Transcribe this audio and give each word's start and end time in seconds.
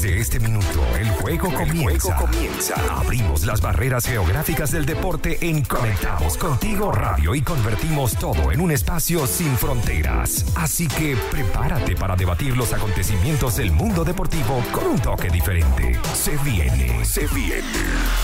Desde 0.00 0.18
este 0.18 0.40
minuto, 0.40 0.80
el 0.98 1.10
juego 1.10 1.52
comienza. 1.52 2.16
comienza. 2.16 2.74
Abrimos 2.90 3.44
las 3.44 3.60
barreras 3.60 4.06
geográficas 4.06 4.70
del 4.70 4.86
deporte 4.86 5.36
en 5.42 5.62
Conectados 5.62 6.38
Contigo 6.38 6.90
Radio 6.90 7.34
y 7.34 7.42
convertimos 7.42 8.16
todo 8.16 8.50
en 8.50 8.62
un 8.62 8.70
espacio 8.70 9.26
sin 9.26 9.54
fronteras. 9.58 10.56
Así 10.56 10.88
que 10.88 11.18
prepárate 11.30 11.96
para 11.96 12.16
debatir 12.16 12.56
los 12.56 12.72
acontecimientos 12.72 13.58
del 13.58 13.72
mundo 13.72 14.02
deportivo 14.02 14.64
con 14.72 14.86
un 14.86 14.98
toque 14.98 15.28
diferente. 15.28 15.98
Se 16.14 16.34
viene, 16.38 17.04
se 17.04 17.26
viene. 17.26 17.62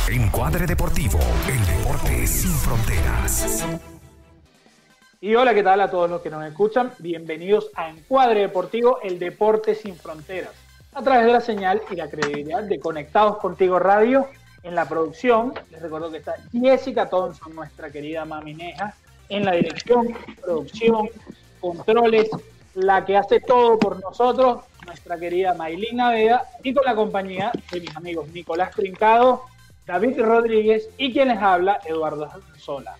Encuadre 0.08 0.66
Deportivo, 0.66 1.18
el 1.46 1.66
deporte 1.66 2.26
sin 2.26 2.52
fronteras. 2.52 3.66
Y 5.20 5.34
hola, 5.34 5.54
¿qué 5.54 5.62
tal 5.62 5.80
a 5.80 5.90
todos 5.90 6.08
los 6.08 6.20
que 6.20 6.30
nos 6.30 6.44
escuchan? 6.46 6.92
Bienvenidos 7.00 7.70
a 7.74 7.88
Encuadre 7.88 8.40
Deportivo, 8.40 9.00
el 9.02 9.18
deporte 9.18 9.74
sin 9.74 9.96
fronteras, 9.96 10.52
a 10.96 11.02
través 11.02 11.26
de 11.26 11.32
la 11.32 11.42
señal 11.42 11.82
y 11.90 11.94
la 11.94 12.08
credibilidad 12.08 12.62
de 12.62 12.80
Conectados 12.80 13.36
Contigo 13.36 13.78
Radio. 13.78 14.28
En 14.62 14.74
la 14.74 14.88
producción, 14.88 15.52
les 15.70 15.82
recuerdo 15.82 16.10
que 16.10 16.16
está 16.16 16.36
Jessica 16.50 17.06
Thompson, 17.10 17.54
nuestra 17.54 17.90
querida 17.90 18.24
mamineja, 18.24 18.94
en 19.28 19.44
la 19.44 19.52
dirección, 19.52 20.16
producción, 20.40 21.10
controles, 21.60 22.30
la 22.74 23.04
que 23.04 23.14
hace 23.14 23.40
todo 23.40 23.78
por 23.78 24.00
nosotros, 24.00 24.64
nuestra 24.86 25.18
querida 25.18 25.52
Maylina 25.52 26.12
Veda, 26.12 26.44
y 26.64 26.72
con 26.72 26.86
la 26.86 26.94
compañía 26.94 27.52
de 27.70 27.80
mis 27.80 27.94
amigos 27.94 28.28
Nicolás 28.28 28.70
Trincado, 28.70 29.42
David 29.84 30.18
Rodríguez 30.22 30.88
y 30.96 31.12
quien 31.12 31.28
les 31.28 31.38
habla, 31.38 31.78
Eduardo 31.84 32.30
Sola. 32.56 32.96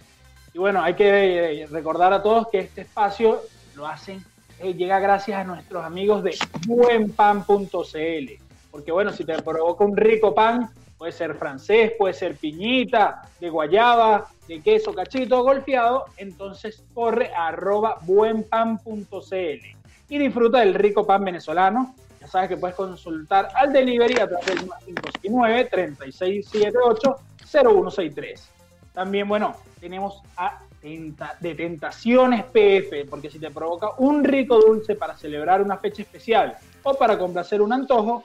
Y 0.52 0.59
bueno, 0.59 0.83
hay 0.83 0.93
que 0.95 1.66
recordar 1.71 2.13
a 2.13 2.23
todos 2.23 2.49
que 2.49 2.59
este 2.59 2.83
espacio 2.83 3.41
lo 3.74 3.87
hacen, 3.87 4.23
eh, 4.60 4.74
llega 4.74 4.98
gracias 4.98 5.38
a 5.38 5.45
nuestros 5.45 5.84
amigos 5.84 6.23
de 6.23 6.37
buenpan.cl. 6.66 8.33
Porque 8.70 8.92
bueno, 8.92 9.12
si 9.12 9.24
te 9.24 9.41
provoca 9.42 9.84
un 9.84 9.96
rico 9.96 10.35
pan, 10.35 10.71
puede 10.98 11.13
ser 11.13 11.35
francés, 11.35 11.93
puede 11.98 12.15
ser 12.15 12.37
piñita, 12.37 13.23
de 13.40 13.51
guayaba, 13.51 14.29
de 14.48 14.60
queso 14.60 14.95
cachito 14.95 15.43
golpeado, 15.43 16.04
entonces 16.16 16.85
corre 16.95 17.32
a 17.35 17.48
arroba 17.48 17.98
buenpan.cl 18.02 19.76
y 20.09 20.18
disfruta 20.18 20.60
del 20.60 20.74
rico 20.74 21.07
pan 21.07 21.24
venezolano. 21.24 21.95
Ya 22.20 22.26
sabes 22.29 22.48
que 22.48 22.57
puedes 22.57 22.76
consultar 22.76 23.48
al 23.54 23.73
delivery 23.73 24.15
a 24.15 24.29
través 24.29 24.46
del 24.46 24.70
559 24.85 25.65
3678 25.70 27.16
0163. 27.45 28.51
También, 28.93 29.29
bueno, 29.29 29.54
tenemos 29.80 30.23
a 30.37 30.59
de 30.82 31.55
Tentaciones 31.55 32.45
PF, 32.45 33.07
porque 33.09 33.30
si 33.30 33.38
te 33.38 33.51
provoca 33.51 33.91
un 33.99 34.23
rico 34.23 34.60
dulce 34.60 34.95
para 34.95 35.16
celebrar 35.16 35.63
una 35.63 35.79
fecha 35.79 36.02
especial 36.02 36.57
o 36.82 36.95
para 36.95 37.19
complacer 37.19 37.60
un 37.60 37.73
antojo, 37.73 38.24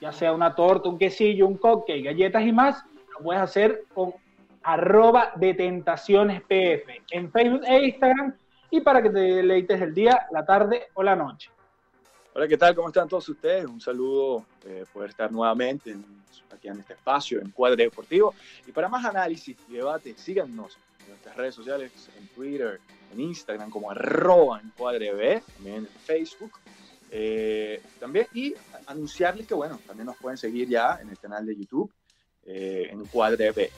ya 0.00 0.12
sea 0.12 0.32
una 0.32 0.54
torta, 0.54 0.88
un 0.88 0.98
quesillo, 0.98 1.46
un 1.46 1.56
cupcake, 1.56 2.04
galletas 2.04 2.42
y 2.42 2.52
más, 2.52 2.82
lo 3.12 3.24
puedes 3.24 3.42
hacer 3.42 3.84
con 3.92 4.14
arroba 4.62 5.32
de 5.36 5.54
Tentaciones 5.54 6.42
PF 6.42 7.02
en 7.10 7.30
Facebook 7.30 7.62
e 7.66 7.86
Instagram 7.86 8.34
y 8.70 8.80
para 8.80 9.02
que 9.02 9.10
te 9.10 9.18
deleites 9.18 9.80
el 9.80 9.94
día, 9.94 10.26
la 10.30 10.44
tarde 10.44 10.88
o 10.94 11.02
la 11.02 11.16
noche. 11.16 11.50
Hola, 12.32 12.46
¿qué 12.46 12.56
tal? 12.56 12.74
¿Cómo 12.74 12.88
están 12.88 13.08
todos 13.08 13.28
ustedes? 13.28 13.66
Un 13.66 13.80
saludo 13.80 14.46
eh, 14.64 14.84
poder 14.92 15.10
estar 15.10 15.32
nuevamente 15.32 15.96
aquí 16.52 16.68
en 16.68 16.78
este 16.78 16.92
espacio, 16.92 17.40
en 17.40 17.50
Cuadre 17.50 17.84
Deportivo. 17.84 18.34
Y 18.66 18.72
para 18.72 18.88
más 18.88 19.04
análisis 19.04 19.56
y 19.68 19.72
debate, 19.72 20.14
síganos 20.16 20.76
en 20.76 20.89
nuestras 21.10 21.36
redes 21.36 21.54
sociales, 21.54 21.92
en 22.18 22.26
Twitter, 22.28 22.80
en 23.12 23.20
Instagram, 23.20 23.70
como 23.70 23.90
arroba 23.90 24.60
en 24.60 24.70
Cuadre 24.70 25.12
B, 25.12 25.42
también 25.56 25.76
en 25.76 25.86
Facebook. 25.86 26.52
Eh, 27.10 27.82
también, 27.98 28.26
y 28.34 28.54
anunciarles 28.86 29.46
que, 29.46 29.54
bueno, 29.54 29.78
también 29.86 30.06
nos 30.06 30.16
pueden 30.16 30.38
seguir 30.38 30.68
ya 30.68 30.98
en 31.02 31.08
el 31.08 31.18
canal 31.18 31.44
de 31.44 31.56
YouTube, 31.56 31.92
eh, 32.44 32.88
en 32.90 33.04
Cuadre 33.06 33.52
B. 33.52 33.70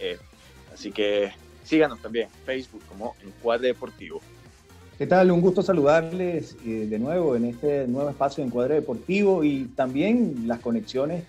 Así 0.73 0.93
que 0.93 1.33
síganos 1.65 2.01
también 2.01 2.29
Facebook 2.45 2.83
como 2.89 3.15
en 3.23 3.31
Cuadre 3.43 3.69
Deportivo. 3.69 4.21
¿Qué 4.99 5.07
tal? 5.07 5.31
Un 5.31 5.41
gusto 5.41 5.63
saludarles 5.63 6.57
eh, 6.65 6.87
de 6.89 6.99
nuevo 6.99 7.35
en 7.35 7.47
este 7.47 7.89
nuevo 7.89 8.11
espacio 8.11 8.43
de 8.43 8.49
Encuadre 8.49 8.75
Deportivo 8.77 9.43
y 9.43 9.65
también 9.75 10.47
las 10.47 10.61
conexiones 10.61 11.25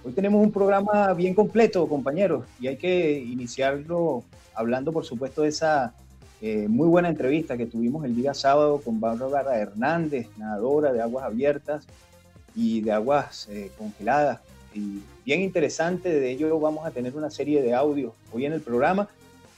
Hoy 0.04 0.14
tenemos 0.14 0.44
un 0.44 0.52
programa 0.52 1.14
bien 1.14 1.36
completo, 1.36 1.88
compañeros, 1.88 2.46
y 2.60 2.70
hay 2.70 2.78
que 2.78 3.20
iniciarlo 3.20 4.24
hablando, 4.56 4.92
por 4.92 5.06
supuesto, 5.06 5.44
de 5.44 5.50
esa 5.50 5.94
eh, 6.42 6.68
muy 6.68 6.88
buena 6.88 7.10
entrevista 7.10 7.56
que 7.56 7.68
tuvimos 7.68 8.04
el 8.04 8.16
día 8.16 8.34
sábado 8.34 8.81
con 8.84 9.00
Bárbara 9.00 9.60
Hernández, 9.60 10.26
nadadora 10.38 10.92
de 10.92 11.04
aguas 11.04 11.24
abiertas 11.24 11.86
y 12.56 12.81
de 12.81 12.91
aguas 12.91 13.47
eh, 13.50 13.72
congeladas. 13.78 14.39
Y 14.73 15.00
bien 15.25 15.41
interesante, 15.41 16.09
de 16.09 16.31
ello 16.31 16.59
vamos 16.59 16.85
a 16.85 16.91
tener 16.91 17.16
una 17.16 17.29
serie 17.29 17.62
de 17.62 17.73
audios 17.73 18.13
hoy 18.31 18.45
en 18.45 18.53
el 18.53 18.62
programa 18.62 19.07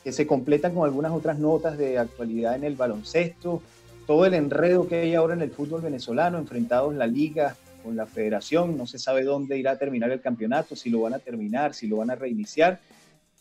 que 0.04 0.12
se 0.12 0.28
completan 0.28 0.74
con 0.74 0.86
algunas 0.86 1.12
otras 1.12 1.40
notas 1.40 1.78
de 1.78 1.98
actualidad 1.98 2.56
en 2.56 2.66
el 2.66 2.76
baloncesto, 2.76 3.62
todo 4.06 4.26
el 4.26 4.34
enredo 4.34 4.88
que 4.88 4.96
hay 4.96 5.16
ahora 5.16 5.34
en 5.34 5.42
el 5.42 5.52
fútbol 5.52 5.82
venezolano, 5.82 6.38
enfrentados 6.38 6.92
en 6.92 7.00
la 7.00 7.08
liga, 7.08 7.56
con 7.84 7.96
la 7.96 8.06
federación, 8.06 8.78
no 8.78 8.88
se 8.88 8.98
sabe 8.98 9.24
dónde 9.24 9.58
irá 9.58 9.72
a 9.72 9.78
terminar 9.78 10.12
el 10.12 10.22
campeonato, 10.22 10.76
si 10.76 10.90
lo 10.90 11.02
van 11.02 11.14
a 11.14 11.20
terminar, 11.20 11.74
si 11.74 11.88
lo 11.88 11.98
van 11.98 12.12
a 12.12 12.16
reiniciar. 12.16 12.80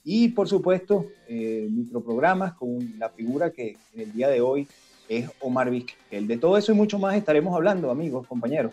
Y 0.05 0.29
por 0.29 0.49
supuesto, 0.49 1.07
eh, 1.29 1.69
microprogramas 1.71 2.55
con 2.55 2.95
la 2.99 3.09
figura 3.09 3.51
que 3.51 3.77
en 3.95 4.01
el 4.01 4.13
día 4.13 4.29
de 4.29 4.41
hoy 4.41 4.67
es 5.09 5.31
Omar 5.41 5.71
Vizquel. 5.71 6.27
De 6.27 6.39
todo 6.39 6.59
eso 6.59 6.73
y 6.73 6.75
mucho 6.75 6.99
más 6.99 7.17
estaremos 7.17 7.55
hablando, 7.55 7.91
amigos, 7.91 8.27
compañeros. 8.27 8.73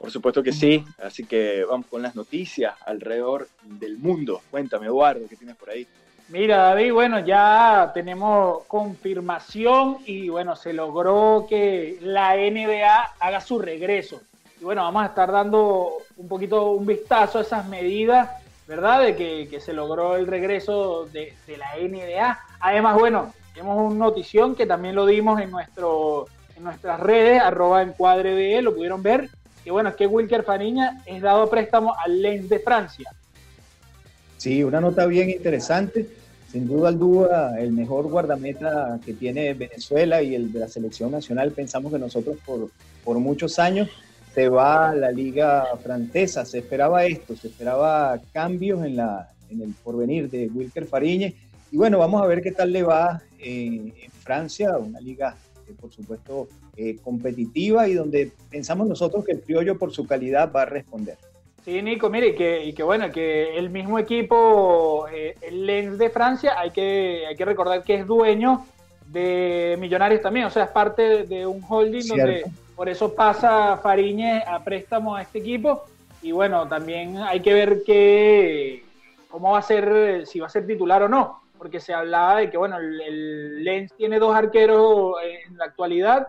Por 0.00 0.10
supuesto 0.10 0.42
que 0.42 0.52
sí, 0.52 0.82
así 1.04 1.26
que 1.26 1.62
vamos 1.62 1.86
con 1.86 2.00
las 2.00 2.16
noticias 2.16 2.74
alrededor 2.86 3.48
del 3.62 3.98
mundo. 3.98 4.40
Cuéntame, 4.50 4.86
Eduardo, 4.86 5.28
¿qué 5.28 5.36
tienes 5.36 5.56
por 5.56 5.68
ahí? 5.68 5.86
Mira, 6.30 6.56
David, 6.56 6.94
bueno, 6.94 7.18
ya 7.18 7.90
tenemos 7.92 8.62
confirmación 8.66 9.98
y 10.06 10.30
bueno, 10.30 10.56
se 10.56 10.72
logró 10.72 11.44
que 11.46 11.98
la 12.00 12.34
NBA 12.34 13.14
haga 13.20 13.40
su 13.42 13.58
regreso. 13.58 14.22
Y 14.58 14.64
bueno, 14.64 14.84
vamos 14.84 15.02
a 15.02 15.06
estar 15.06 15.30
dando 15.30 15.98
un 16.16 16.28
poquito 16.28 16.70
un 16.70 16.86
vistazo 16.86 17.38
a 17.38 17.42
esas 17.42 17.68
medidas, 17.68 18.30
¿verdad? 18.66 19.02
De 19.02 19.16
que, 19.16 19.60
se 19.60 19.74
logró 19.74 20.16
el 20.16 20.26
regreso 20.26 21.06
de, 21.12 21.34
la 21.58 21.76
NBA. 21.76 22.40
Además, 22.60 22.96
bueno, 22.96 23.34
tenemos 23.52 23.92
una 23.92 24.06
notición 24.06 24.54
que 24.54 24.64
también 24.64 24.94
lo 24.94 25.04
dimos 25.04 25.38
en, 25.42 25.50
nuestro, 25.50 26.26
en 26.56 26.64
nuestras 26.64 27.00
redes, 27.00 27.42
arroba 27.42 27.82
encuadre 27.82 28.62
lo 28.62 28.74
pudieron 28.74 29.02
ver. 29.02 29.28
Que 29.70 29.72
bueno, 29.72 29.90
es 29.90 29.94
que 29.94 30.08
Wilker 30.08 30.42
Fariña 30.42 31.00
es 31.06 31.22
dado 31.22 31.48
préstamo 31.48 31.94
al 31.96 32.20
Lens 32.20 32.48
de 32.48 32.58
Francia. 32.58 33.08
Sí, 34.36 34.64
una 34.64 34.80
nota 34.80 35.06
bien 35.06 35.30
interesante 35.30 36.08
sin 36.50 36.66
duda 36.66 36.88
al 36.88 36.98
duda 36.98 37.56
el 37.56 37.70
mejor 37.70 38.08
guardameta 38.08 38.98
que 39.06 39.14
tiene 39.14 39.54
Venezuela 39.54 40.22
y 40.22 40.34
el 40.34 40.50
de 40.50 40.58
la 40.58 40.66
selección 40.66 41.12
nacional. 41.12 41.52
Pensamos 41.52 41.92
que 41.92 42.00
nosotros 42.00 42.38
por, 42.44 42.68
por 43.04 43.20
muchos 43.20 43.60
años 43.60 43.88
se 44.34 44.48
va 44.48 44.90
a 44.90 44.94
la 44.96 45.12
liga 45.12 45.64
francesa. 45.80 46.44
Se 46.44 46.58
esperaba 46.58 47.04
esto, 47.04 47.36
se 47.36 47.46
esperaba 47.46 48.20
cambios 48.32 48.84
en, 48.84 48.96
la, 48.96 49.30
en 49.50 49.62
el 49.62 49.72
porvenir 49.84 50.28
de 50.28 50.48
Wilker 50.48 50.86
Fariñe. 50.86 51.32
Y 51.70 51.76
bueno, 51.76 52.00
vamos 52.00 52.20
a 52.20 52.26
ver 52.26 52.42
qué 52.42 52.50
tal 52.50 52.72
le 52.72 52.82
va 52.82 53.22
en 53.38 53.92
Francia, 54.24 54.76
una 54.78 55.00
liga 55.00 55.36
eh, 55.68 55.74
por 55.80 55.92
supuesto 55.92 56.48
eh, 56.82 56.96
competitiva 57.02 57.86
y 57.88 57.92
donde 57.92 58.32
pensamos 58.50 58.88
nosotros 58.88 59.22
que 59.22 59.32
el 59.32 59.42
criollo 59.42 59.76
por 59.76 59.92
su 59.92 60.06
calidad 60.06 60.50
va 60.50 60.62
a 60.62 60.64
responder. 60.64 61.18
Sí, 61.62 61.82
Nico, 61.82 62.08
mire, 62.08 62.28
y 62.28 62.34
que, 62.34 62.64
y 62.64 62.72
que 62.72 62.82
bueno, 62.82 63.10
que 63.12 63.58
el 63.58 63.68
mismo 63.68 63.98
equipo, 63.98 65.06
eh, 65.12 65.34
el 65.42 65.66
Lens 65.66 65.98
de 65.98 66.08
Francia, 66.08 66.58
hay 66.58 66.70
que, 66.70 67.26
hay 67.28 67.36
que 67.36 67.44
recordar 67.44 67.82
que 67.82 67.96
es 67.96 68.06
dueño 68.06 68.64
de 69.08 69.76
Millonarios 69.78 70.22
también, 70.22 70.46
o 70.46 70.50
sea, 70.50 70.64
es 70.64 70.70
parte 70.70 71.24
de 71.24 71.46
un 71.46 71.62
holding 71.68 72.06
donde 72.08 72.44
por 72.74 72.88
eso 72.88 73.14
pasa 73.14 73.76
Fariñez 73.76 74.42
a 74.46 74.64
préstamo 74.64 75.14
a 75.16 75.20
este 75.20 75.40
equipo. 75.40 75.84
Y 76.22 76.32
bueno, 76.32 76.66
también 76.66 77.18
hay 77.18 77.40
que 77.40 77.52
ver 77.52 77.82
que, 77.84 78.84
cómo 79.28 79.50
va 79.50 79.58
a 79.58 79.62
ser, 79.62 80.26
si 80.26 80.40
va 80.40 80.46
a 80.46 80.50
ser 80.50 80.66
titular 80.66 81.02
o 81.02 81.10
no, 81.10 81.42
porque 81.58 81.78
se 81.78 81.92
hablaba 81.92 82.36
de 82.36 82.48
que, 82.48 82.56
bueno, 82.56 82.78
el, 82.78 82.98
el 83.02 83.64
Lens 83.64 83.92
tiene 83.98 84.18
dos 84.18 84.34
arqueros 84.34 85.16
en 85.22 85.58
la 85.58 85.66
actualidad 85.66 86.28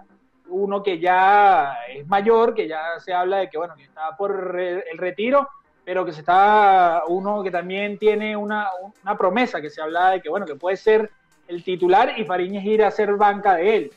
uno 0.51 0.83
que 0.83 1.00
ya 1.00 1.77
es 1.89 2.07
mayor, 2.07 2.53
que 2.53 2.68
ya 2.68 3.00
se 3.00 3.13
habla 3.13 3.38
de 3.38 3.50
que, 3.50 3.57
bueno, 3.57 3.75
que 3.75 3.83
está 3.83 4.15
por 4.18 4.59
el 4.59 4.98
retiro, 4.98 5.48
pero 5.83 6.06
que 6.06 6.13
se 6.13 6.19
está, 6.19 7.03
uno 7.07 7.44
que 7.44 7.51
también 7.51 7.98
tiene 7.98 8.36
una, 8.36 8.69
promesa, 9.18 9.62
que 9.62 9.69
se 9.69 9.81
habla 9.81 10.12
de 10.12 10.21
que, 10.21 10.30
bueno, 10.30 10.45
que 10.45 10.56
puede 10.56 10.77
ser 10.77 11.09
el 11.48 11.63
titular 11.63 12.13
y 12.18 12.25
Fariñez 12.25 12.63
ir 12.65 12.83
a 12.83 12.92
ser 12.92 13.13
banca 13.15 13.56
de 13.56 13.75
él. 13.75 13.92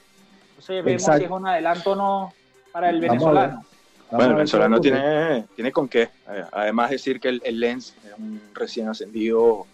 Entonces 0.50 0.84
vemos 0.84 1.02
si 1.02 1.24
es 1.24 1.30
un 1.30 1.46
adelanto 1.46 1.92
o 1.92 1.96
no 1.96 2.32
para 2.72 2.90
el 2.90 3.00
venezolano. 3.00 3.64
Bueno, 4.10 4.30
el 4.30 4.36
venezolano 4.36 4.80
tiene, 4.80 5.44
tiene 5.54 5.72
con 5.72 5.88
qué. 5.88 6.02
Eh, 6.02 6.44
además 6.52 6.90
decir 6.90 7.20
que 7.20 7.28
el, 7.28 7.60
Lens 7.60 7.96
es 8.04 8.18
un 8.18 8.40
recién 8.54 8.88
ascendido 8.88 9.66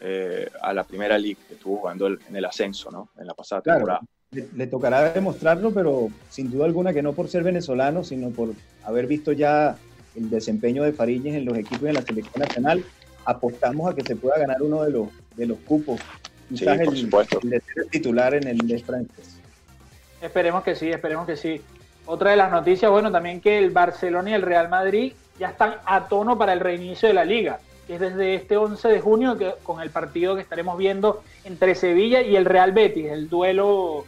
eh, 0.00 0.48
a 0.60 0.72
la 0.72 0.84
primera 0.84 1.16
liga, 1.18 1.40
que 1.48 1.54
estuvo 1.54 1.78
jugando 1.78 2.06
en 2.06 2.36
el 2.36 2.44
ascenso, 2.44 2.90
¿no? 2.90 3.08
En 3.18 3.26
la 3.26 3.34
pasada 3.34 3.62
temporada. 3.62 4.00
Le, 4.30 4.66
tocará 4.66 5.10
demostrarlo, 5.10 5.72
pero 5.72 6.10
sin 6.28 6.50
duda 6.50 6.66
alguna 6.66 6.92
que 6.92 7.00
no 7.00 7.14
por 7.14 7.28
ser 7.28 7.42
venezolano, 7.42 8.04
sino 8.04 8.28
por 8.28 8.50
haber 8.84 9.06
visto 9.06 9.32
ya 9.32 9.78
el 10.14 10.28
desempeño 10.28 10.82
de 10.82 10.92
Fariñez 10.92 11.34
en 11.34 11.46
los 11.46 11.56
equipos 11.56 11.80
de 11.80 11.94
la 11.94 12.02
selección 12.02 12.42
nacional, 12.46 12.84
apostamos 13.24 13.90
a 13.90 13.94
que 13.94 14.02
se 14.02 14.16
pueda 14.16 14.36
ganar 14.36 14.60
uno 14.60 14.82
de 14.82 14.90
los, 14.90 15.08
de 15.34 15.46
los 15.46 15.56
cupos. 15.60 15.98
sí, 16.54 16.62
por 16.66 16.78
el, 16.78 16.96
supuesto. 16.96 17.40
de 17.42 17.58
ser 17.60 17.86
titular 17.90 18.34
en 18.34 18.48
el 18.48 18.58
de 18.58 18.78
Francés. 18.80 19.38
Esperemos 20.20 20.62
que 20.62 20.74
sí, 20.74 20.90
esperemos 20.90 21.26
que 21.26 21.36
sí. 21.36 21.62
Otra 22.04 22.32
de 22.32 22.36
las 22.36 22.50
noticias, 22.50 22.90
bueno, 22.90 23.10
también 23.10 23.40
que 23.40 23.56
el 23.56 23.70
Barcelona 23.70 24.28
y 24.28 24.34
el 24.34 24.42
Real 24.42 24.68
Madrid 24.68 25.14
ya 25.38 25.48
están 25.48 25.76
a 25.86 26.06
tono 26.06 26.36
para 26.36 26.52
el 26.52 26.60
reinicio 26.60 27.08
de 27.08 27.14
la 27.14 27.24
liga, 27.24 27.60
que 27.86 27.94
es 27.94 28.00
desde 28.00 28.34
este 28.34 28.58
11 28.58 28.88
de 28.88 29.00
junio 29.00 29.38
que, 29.38 29.54
con 29.62 29.80
el 29.80 29.88
partido 29.88 30.34
que 30.34 30.42
estaremos 30.42 30.76
viendo 30.76 31.22
entre 31.44 31.74
Sevilla 31.74 32.20
y 32.20 32.36
el 32.36 32.44
Real 32.44 32.72
Betis, 32.72 33.06
el 33.06 33.30
duelo 33.30 34.04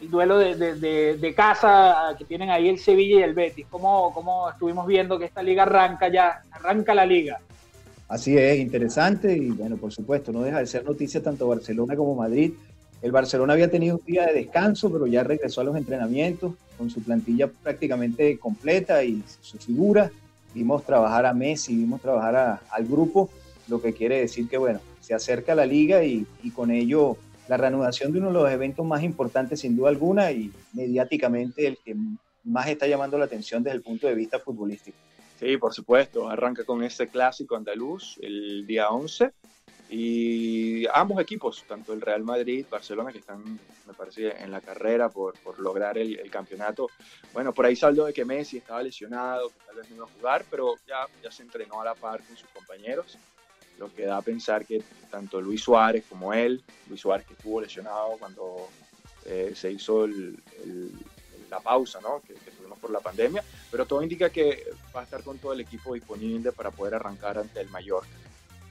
el 0.00 0.10
duelo 0.10 0.38
de, 0.38 1.34
casa 1.36 2.14
que 2.18 2.24
tienen 2.24 2.50
ahí 2.50 2.68
el 2.68 2.78
Sevilla 2.78 3.20
y 3.20 3.22
el 3.22 3.34
Betis. 3.34 3.66
¿Cómo, 3.70 4.12
¿Cómo 4.12 4.50
estuvimos 4.50 4.86
viendo 4.86 5.18
que 5.18 5.24
esta 5.24 5.42
liga 5.42 5.62
arranca 5.62 6.08
ya, 6.08 6.42
arranca 6.50 6.94
la 6.94 7.06
liga? 7.06 7.40
Así 8.08 8.36
es, 8.36 8.58
interesante 8.58 9.36
y 9.36 9.50
bueno, 9.50 9.76
por 9.76 9.92
supuesto, 9.92 10.32
no 10.32 10.42
deja 10.42 10.60
de 10.60 10.66
ser 10.66 10.84
noticia 10.84 11.22
tanto 11.22 11.48
Barcelona 11.48 11.96
como 11.96 12.14
Madrid. 12.14 12.52
El 13.02 13.12
Barcelona 13.12 13.54
había 13.54 13.70
tenido 13.70 13.96
un 13.96 14.04
día 14.04 14.26
de 14.26 14.34
descanso, 14.34 14.90
pero 14.92 15.06
ya 15.06 15.24
regresó 15.24 15.60
a 15.60 15.64
los 15.64 15.76
entrenamientos 15.76 16.54
con 16.78 16.88
su 16.90 17.02
plantilla 17.02 17.48
prácticamente 17.48 18.38
completa 18.38 19.02
y 19.02 19.22
su 19.40 19.58
figura. 19.58 20.10
Vimos 20.54 20.84
trabajar 20.84 21.26
a 21.26 21.34
Messi, 21.34 21.74
vimos 21.74 22.00
trabajar 22.00 22.60
al 22.70 22.86
grupo, 22.86 23.28
lo 23.68 23.82
que 23.82 23.92
quiere 23.92 24.20
decir 24.20 24.48
que, 24.48 24.56
bueno, 24.56 24.80
se 25.00 25.12
acerca 25.12 25.54
la 25.54 25.66
liga 25.66 26.04
y 26.04 26.26
con 26.54 26.70
ello 26.70 27.16
la 27.48 27.56
reanudación 27.56 28.12
de 28.12 28.18
uno 28.18 28.28
de 28.28 28.34
los 28.34 28.50
eventos 28.50 28.84
más 28.84 29.02
importantes 29.02 29.60
sin 29.60 29.76
duda 29.76 29.88
alguna 29.88 30.30
y 30.32 30.52
mediáticamente 30.72 31.66
el 31.66 31.78
que 31.78 31.96
más 32.44 32.68
está 32.68 32.86
llamando 32.86 33.18
la 33.18 33.24
atención 33.24 33.62
desde 33.62 33.76
el 33.76 33.82
punto 33.82 34.06
de 34.06 34.14
vista 34.14 34.38
futbolístico. 34.38 34.96
Sí, 35.38 35.56
por 35.58 35.74
supuesto, 35.74 36.28
arranca 36.28 36.64
con 36.64 36.82
ese 36.82 37.08
clásico 37.08 37.56
andaluz 37.56 38.18
el 38.22 38.66
día 38.66 38.88
11 38.88 39.32
y 39.90 40.86
ambos 40.92 41.20
equipos, 41.20 41.64
tanto 41.68 41.92
el 41.92 42.00
Real 42.00 42.22
Madrid, 42.24 42.66
Barcelona, 42.68 43.12
que 43.12 43.18
están, 43.18 43.42
me 43.86 43.94
parece, 43.94 44.30
en 44.42 44.50
la 44.50 44.60
carrera 44.60 45.08
por, 45.08 45.38
por 45.40 45.60
lograr 45.60 45.96
el, 45.98 46.18
el, 46.18 46.30
campeonato. 46.30 46.88
Bueno, 47.32 47.52
por 47.52 47.66
ahí 47.66 47.76
salió 47.76 48.04
de 48.04 48.12
que 48.12 48.24
Messi 48.24 48.56
estaba 48.56 48.82
lesionado, 48.82 49.48
que 49.50 49.66
tal 49.66 49.76
vez 49.76 49.90
no 49.90 49.96
iba 49.96 50.06
a 50.06 50.08
jugar, 50.08 50.44
pero 50.50 50.74
ya, 50.88 51.06
ya 51.22 51.30
se 51.30 51.42
entrenó 51.42 51.80
a 51.80 51.84
la 51.84 51.94
par 51.94 52.20
con 52.24 52.36
sus 52.36 52.48
compañeros. 52.48 53.16
Lo 53.78 53.92
que 53.94 54.06
da 54.06 54.16
a 54.18 54.22
pensar 54.22 54.64
que 54.64 54.82
tanto 55.10 55.40
Luis 55.40 55.62
Suárez 55.62 56.04
como 56.08 56.32
él, 56.32 56.62
Luis 56.88 57.00
Suárez 57.00 57.26
que 57.26 57.34
estuvo 57.34 57.60
lesionado 57.60 58.16
cuando 58.18 58.68
eh, 59.26 59.52
se 59.54 59.70
hizo 59.70 60.04
el, 60.04 60.36
la 61.50 61.60
pausa 61.60 62.00
¿no? 62.00 62.20
que, 62.26 62.34
que 62.34 62.50
tuvimos 62.52 62.78
por 62.78 62.90
la 62.90 63.00
pandemia, 63.00 63.42
pero 63.70 63.86
todo 63.86 64.02
indica 64.02 64.30
que 64.30 64.64
va 64.94 65.00
a 65.00 65.04
estar 65.04 65.22
con 65.22 65.38
todo 65.38 65.52
el 65.52 65.60
equipo 65.60 65.94
disponible 65.94 66.52
para 66.52 66.70
poder 66.70 66.94
arrancar 66.94 67.38
ante 67.38 67.60
el 67.60 67.68
Mallorca. 67.68 68.08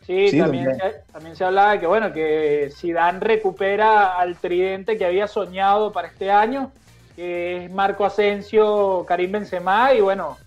Sí, 0.05 0.37
también, 0.37 0.75
se, 0.75 1.11
también 1.11 1.35
se 1.35 1.43
hablaba 1.43 1.71
de 1.71 1.79
que, 1.79 1.87
bueno, 1.87 2.13
que 2.13 2.71
Zidane 2.71 3.19
recupera 3.19 4.19
al 4.19 4.37
tridente 4.37 4.97
que 4.97 5.05
había 5.05 5.27
soñado 5.27 5.91
para 5.91 6.09
este 6.09 6.29
año, 6.29 6.71
que 7.15 7.65
es 7.65 7.71
Marco 7.71 8.05
Asensio, 8.05 9.03
Karim 9.07 9.31
Benzema 9.31 9.95
y, 9.95 10.01
bueno, 10.01 10.37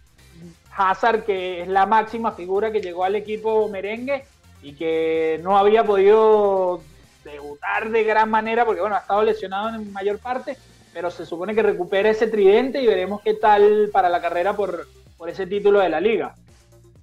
Hazard, 0.76 1.24
que 1.24 1.62
es 1.62 1.68
la 1.68 1.86
máxima 1.86 2.30
figura 2.30 2.70
que 2.70 2.80
llegó 2.80 3.02
al 3.02 3.16
equipo 3.16 3.68
merengue 3.68 4.24
y 4.62 4.74
que 4.74 5.40
no 5.42 5.58
había 5.58 5.84
podido 5.84 6.80
debutar 7.24 7.90
de 7.90 8.04
gran 8.04 8.30
manera 8.30 8.64
porque, 8.64 8.80
bueno, 8.80 8.96
ha 8.96 9.00
estado 9.00 9.22
lesionado 9.22 9.74
en 9.74 9.92
mayor 9.92 10.18
parte, 10.18 10.56
pero 10.92 11.10
se 11.10 11.26
supone 11.26 11.54
que 11.54 11.62
recupera 11.62 12.10
ese 12.10 12.26
tridente 12.26 12.82
y 12.82 12.86
veremos 12.86 13.20
qué 13.22 13.34
tal 13.34 13.90
para 13.92 14.08
la 14.08 14.20
carrera 14.20 14.54
por, 14.54 14.86
por 15.16 15.28
ese 15.28 15.46
título 15.46 15.80
de 15.80 15.88
la 15.88 16.00
liga. 16.00 16.34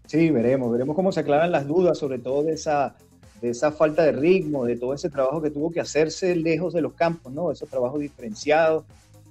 Sí, 0.07 0.29
veremos, 0.29 0.71
veremos 0.71 0.95
cómo 0.95 1.11
se 1.11 1.21
aclaran 1.21 1.51
las 1.51 1.67
dudas, 1.67 1.97
sobre 1.97 2.19
todo 2.19 2.43
de 2.43 2.53
esa, 2.53 2.95
de 3.41 3.49
esa 3.49 3.71
falta 3.71 4.03
de 4.03 4.11
ritmo, 4.11 4.65
de 4.65 4.77
todo 4.77 4.93
ese 4.93 5.09
trabajo 5.09 5.41
que 5.41 5.49
tuvo 5.49 5.71
que 5.71 5.79
hacerse 5.79 6.35
lejos 6.35 6.73
de 6.73 6.81
los 6.81 6.93
campos, 6.93 7.33
¿no? 7.33 7.51
Esos 7.51 7.69
trabajos 7.69 7.99
diferenciados, 7.99 8.83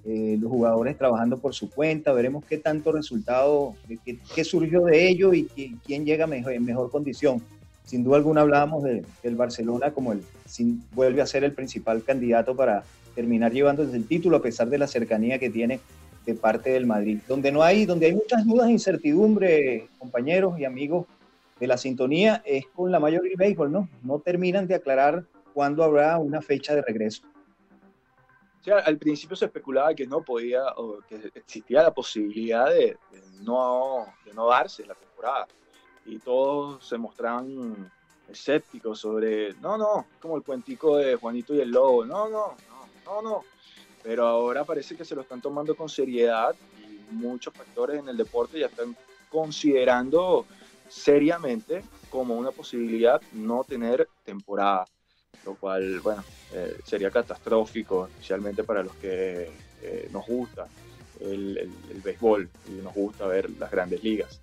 eh, 0.04 0.36
los 0.40 0.50
jugadores 0.50 0.98
trabajando 0.98 1.38
por 1.38 1.54
su 1.54 1.70
cuenta, 1.70 2.12
veremos 2.12 2.44
qué 2.44 2.58
tanto 2.58 2.92
resultado, 2.92 3.74
qué, 4.04 4.44
surgió 4.44 4.84
de 4.84 5.08
ello 5.08 5.32
y 5.32 5.46
quién 5.84 6.04
llega 6.04 6.26
mejor, 6.26 6.52
en 6.52 6.64
mejor 6.64 6.90
condición. 6.90 7.42
Sin 7.84 8.02
duda 8.02 8.16
alguna 8.16 8.40
hablábamos 8.40 8.82
de, 8.82 9.04
del 9.22 9.36
Barcelona 9.36 9.92
como 9.92 10.12
el, 10.12 10.22
sin, 10.46 10.82
vuelve 10.92 11.22
a 11.22 11.26
ser 11.26 11.44
el 11.44 11.52
principal 11.52 12.02
candidato 12.02 12.56
para 12.56 12.82
terminar 13.14 13.52
llevándose 13.52 13.94
el 13.96 14.06
título 14.06 14.38
a 14.38 14.42
pesar 14.42 14.68
de 14.68 14.78
la 14.78 14.86
cercanía 14.86 15.38
que 15.38 15.50
tiene 15.50 15.80
de 16.24 16.34
parte 16.34 16.70
del 16.70 16.86
Madrid. 16.86 17.20
Donde 17.28 17.52
no 17.52 17.62
hay, 17.62 17.84
donde 17.84 18.06
hay 18.06 18.14
muchas 18.14 18.44
dudas 18.46 18.68
e 18.68 18.72
incertidumbre, 18.72 19.88
compañeros 19.98 20.58
y 20.58 20.64
amigos 20.64 21.06
de 21.60 21.66
la 21.66 21.76
sintonía, 21.76 22.42
es 22.44 22.66
con 22.74 22.90
la 22.90 22.98
Major 22.98 23.22
League 23.22 23.36
Baseball, 23.38 23.70
¿no? 23.70 23.88
No 24.02 24.18
terminan 24.18 24.66
de 24.66 24.74
aclarar 24.74 25.24
cuándo 25.52 25.84
habrá 25.84 26.18
una 26.18 26.42
fecha 26.42 26.74
de 26.74 26.82
regreso. 26.82 27.22
Sí, 28.62 28.70
al 28.70 28.96
principio 28.96 29.36
se 29.36 29.44
especulaba 29.44 29.94
que 29.94 30.06
no 30.06 30.22
podía, 30.22 30.64
o 30.76 31.00
que 31.06 31.16
existía 31.34 31.82
la 31.82 31.92
posibilidad 31.92 32.70
de 32.70 32.96
no, 33.42 34.06
de 34.24 34.32
no 34.32 34.48
darse 34.48 34.86
la 34.86 34.94
temporada. 34.94 35.46
Y 36.06 36.18
todos 36.18 36.86
se 36.86 36.98
mostraban 36.98 37.90
escépticos 38.28 39.00
sobre, 39.00 39.54
no, 39.54 39.76
no, 39.76 40.06
como 40.20 40.36
el 40.36 40.42
cuentico 40.42 40.96
de 40.96 41.16
Juanito 41.16 41.54
y 41.54 41.60
el 41.60 41.70
Lobo, 41.70 42.04
no, 42.04 42.28
no, 42.28 42.54
no, 42.68 42.86
no, 43.04 43.22
no 43.22 43.54
pero 44.04 44.26
ahora 44.26 44.64
parece 44.64 44.94
que 44.94 45.04
se 45.04 45.14
lo 45.14 45.22
están 45.22 45.40
tomando 45.40 45.74
con 45.74 45.88
seriedad 45.88 46.54
y 46.78 47.14
muchos 47.14 47.54
factores 47.54 47.98
en 47.98 48.08
el 48.08 48.18
deporte 48.18 48.60
ya 48.60 48.66
están 48.66 48.94
considerando 49.30 50.44
seriamente 50.88 51.82
como 52.10 52.36
una 52.36 52.50
posibilidad 52.50 53.20
no 53.32 53.64
tener 53.64 54.06
temporada, 54.22 54.84
lo 55.46 55.54
cual, 55.54 56.00
bueno, 56.00 56.22
eh, 56.52 56.76
sería 56.84 57.10
catastrófico, 57.10 58.06
especialmente 58.06 58.62
para 58.62 58.82
los 58.82 58.94
que 58.96 59.50
eh, 59.82 60.08
nos 60.12 60.26
gusta 60.26 60.68
el, 61.20 61.56
el, 61.56 61.72
el, 61.90 62.00
béisbol 62.02 62.50
y 62.68 62.72
nos 62.72 62.94
gusta 62.94 63.26
ver 63.26 63.50
las 63.58 63.70
grandes 63.70 64.04
ligas. 64.04 64.38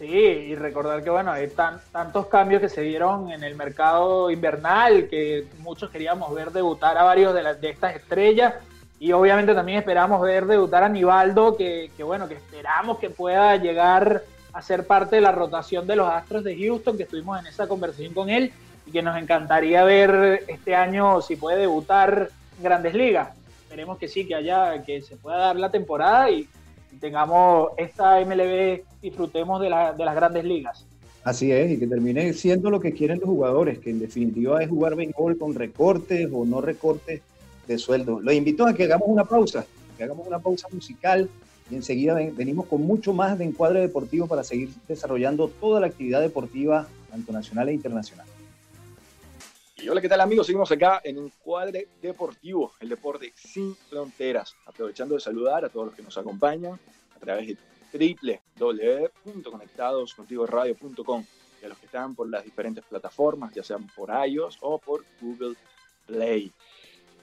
Sí, 0.00 0.06
y 0.06 0.54
recordar 0.54 1.04
que, 1.04 1.10
bueno, 1.10 1.30
hay 1.30 1.48
tan, 1.48 1.78
tantos 1.92 2.24
cambios 2.28 2.62
que 2.62 2.70
se 2.70 2.80
dieron 2.80 3.30
en 3.30 3.44
el 3.44 3.54
mercado 3.54 4.30
invernal 4.30 5.08
que 5.10 5.46
muchos 5.58 5.90
queríamos 5.90 6.34
ver 6.34 6.52
debutar 6.52 6.96
a 6.96 7.02
varios 7.02 7.34
de, 7.34 7.42
de 7.56 7.68
estas 7.68 7.96
estrellas 7.96 8.54
y 8.98 9.12
obviamente 9.12 9.54
también 9.54 9.76
esperamos 9.76 10.22
ver 10.22 10.46
debutar 10.46 10.84
a 10.84 10.88
Nivaldo, 10.88 11.54
que, 11.54 11.90
que, 11.98 12.02
bueno, 12.02 12.28
que 12.28 12.36
esperamos 12.36 12.96
que 12.96 13.10
pueda 13.10 13.54
llegar 13.56 14.22
a 14.54 14.62
ser 14.62 14.86
parte 14.86 15.16
de 15.16 15.20
la 15.20 15.32
rotación 15.32 15.86
de 15.86 15.96
los 15.96 16.08
Astros 16.08 16.44
de 16.44 16.56
Houston, 16.56 16.96
que 16.96 17.02
estuvimos 17.02 17.38
en 17.38 17.48
esa 17.48 17.68
conversación 17.68 18.14
con 18.14 18.30
él 18.30 18.54
y 18.86 18.92
que 18.92 19.02
nos 19.02 19.18
encantaría 19.18 19.84
ver 19.84 20.44
este 20.48 20.74
año 20.74 21.20
si 21.20 21.36
puede 21.36 21.58
debutar 21.58 22.30
en 22.56 22.64
Grandes 22.64 22.94
Ligas. 22.94 23.36
Esperemos 23.64 23.98
que 23.98 24.08
sí, 24.08 24.26
que 24.26 24.34
haya, 24.34 24.82
que 24.82 25.02
se 25.02 25.16
pueda 25.16 25.36
dar 25.36 25.56
la 25.56 25.70
temporada 25.70 26.30
y, 26.30 26.48
tengamos 26.96 27.70
esta 27.76 28.20
MLB, 28.24 28.82
disfrutemos 29.00 29.60
de, 29.60 29.70
la, 29.70 29.92
de 29.92 30.04
las 30.04 30.14
Grandes 30.14 30.44
Ligas. 30.44 30.86
Así 31.22 31.52
es, 31.52 31.70
y 31.70 31.78
que 31.78 31.86
termine 31.86 32.32
siendo 32.32 32.70
lo 32.70 32.80
que 32.80 32.92
quieren 32.92 33.18
los 33.20 33.28
jugadores, 33.28 33.78
que 33.78 33.90
en 33.90 33.98
definitiva 33.98 34.62
es 34.62 34.70
jugar 34.70 34.96
béisbol 34.96 35.36
con 35.36 35.54
recortes 35.54 36.28
o 36.32 36.46
no 36.46 36.60
recortes 36.60 37.20
de 37.66 37.78
sueldo. 37.78 38.20
Los 38.20 38.34
invito 38.34 38.66
a 38.66 38.74
que 38.74 38.84
hagamos 38.84 39.08
una 39.08 39.24
pausa, 39.24 39.66
que 39.96 40.04
hagamos 40.04 40.26
una 40.26 40.38
pausa 40.38 40.66
musical 40.72 41.28
y 41.70 41.76
enseguida 41.76 42.14
venimos 42.14 42.66
con 42.66 42.82
mucho 42.82 43.12
más 43.12 43.38
de 43.38 43.44
encuadre 43.44 43.80
deportivo 43.80 44.26
para 44.26 44.42
seguir 44.42 44.70
desarrollando 44.88 45.48
toda 45.48 45.80
la 45.80 45.88
actividad 45.88 46.20
deportiva, 46.20 46.88
tanto 47.10 47.32
nacional 47.32 47.68
e 47.68 47.74
internacional. 47.74 48.26
Hola, 49.88 50.02
¿qué 50.02 50.10
tal 50.10 50.20
amigos? 50.20 50.46
Seguimos 50.46 50.70
acá 50.70 51.00
en 51.02 51.16
Encuadre 51.16 51.88
Deportivo, 52.02 52.74
el 52.80 52.90
deporte 52.90 53.32
sin 53.34 53.74
fronteras. 53.74 54.54
Aprovechando 54.66 55.14
de 55.14 55.20
saludar 55.20 55.64
a 55.64 55.70
todos 55.70 55.86
los 55.86 55.94
que 55.94 56.02
nos 56.02 56.18
acompañan 56.18 56.78
a 57.16 57.18
través 57.18 57.46
de 57.46 57.56
www.conectadoscontigoradio.com 58.58 61.24
y 61.62 61.64
a 61.64 61.68
los 61.68 61.78
que 61.78 61.86
están 61.86 62.14
por 62.14 62.28
las 62.28 62.44
diferentes 62.44 62.84
plataformas, 62.84 63.54
ya 63.54 63.62
sean 63.62 63.86
por 63.88 64.10
iOS 64.26 64.58
o 64.60 64.76
por 64.78 65.06
Google 65.20 65.56
Play. 66.06 66.52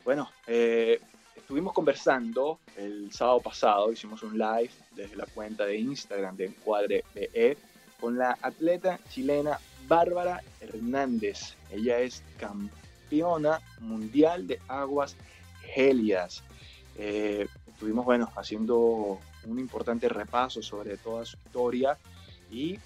Bueno, 0.04 0.32
eh, 0.48 1.00
estuvimos 1.36 1.74
conversando 1.74 2.58
el 2.76 3.14
sábado 3.14 3.40
pasado, 3.40 3.92
hicimos 3.92 4.24
un 4.24 4.36
live 4.38 4.72
desde 4.96 5.16
la 5.16 5.28
cuenta 5.28 5.64
de 5.66 5.78
Instagram 5.78 6.36
de 6.36 6.46
Encuadre 6.46 7.04
BE 7.14 7.56
con 8.00 8.18
la 8.18 8.36
atleta 8.42 9.00
chilena 9.10 9.60
Bárbara 9.88 10.42
Hernández. 10.60 11.56
Ella 11.72 12.00
es 12.00 12.24
campeona 12.38 13.62
mundial 13.80 14.48
de 14.48 14.60
aguas 14.68 15.16
gélidas. 15.74 16.44
Eh, 16.98 17.48
estuvimos, 17.68 18.06
bueno, 18.06 18.30
haciendo 18.36 19.20
un 19.46 19.60
importante 19.60 20.10
repaso 20.10 20.62
sobre 20.62 20.98
toda 20.98 21.26
su 21.26 21.38
historia 21.38 21.98
y, 22.52 22.80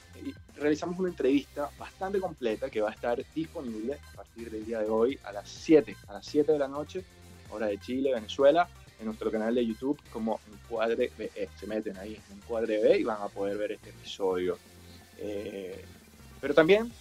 realizamos 0.55 0.99
una 0.99 1.09
entrevista 1.09 1.71
bastante 1.79 2.19
completa 2.19 2.69
que 2.69 2.81
va 2.81 2.89
a 2.89 2.93
estar 2.93 3.23
disponible 3.33 3.97
a 4.13 4.17
partir 4.17 4.51
del 4.51 4.63
día 4.63 4.79
de 4.79 4.89
hoy 4.89 5.17
a 5.23 5.31
las 5.31 5.49
7, 5.49 5.95
a 6.07 6.13
las 6.13 6.25
7 6.27 6.51
de 6.51 6.59
la 6.59 6.67
noche, 6.67 7.03
hora 7.49 7.65
de 7.65 7.79
Chile, 7.79 8.13
Venezuela, 8.13 8.67
en 8.99 9.07
nuestro 9.07 9.31
canal 9.31 9.55
de 9.55 9.65
YouTube 9.65 9.99
como 10.13 10.39
Encuadre 10.53 11.11
BE. 11.17 11.49
Se 11.59 11.65
meten 11.65 11.97
ahí 11.97 12.21
en 12.29 12.37
Encuadre 12.37 12.79
B 12.79 12.99
y 12.99 13.03
van 13.03 13.23
a 13.23 13.27
poder 13.29 13.57
ver 13.57 13.71
este 13.71 13.89
episodio. 13.89 14.59
Eh, 15.17 15.83
pero 16.41 16.53
también 16.53 16.91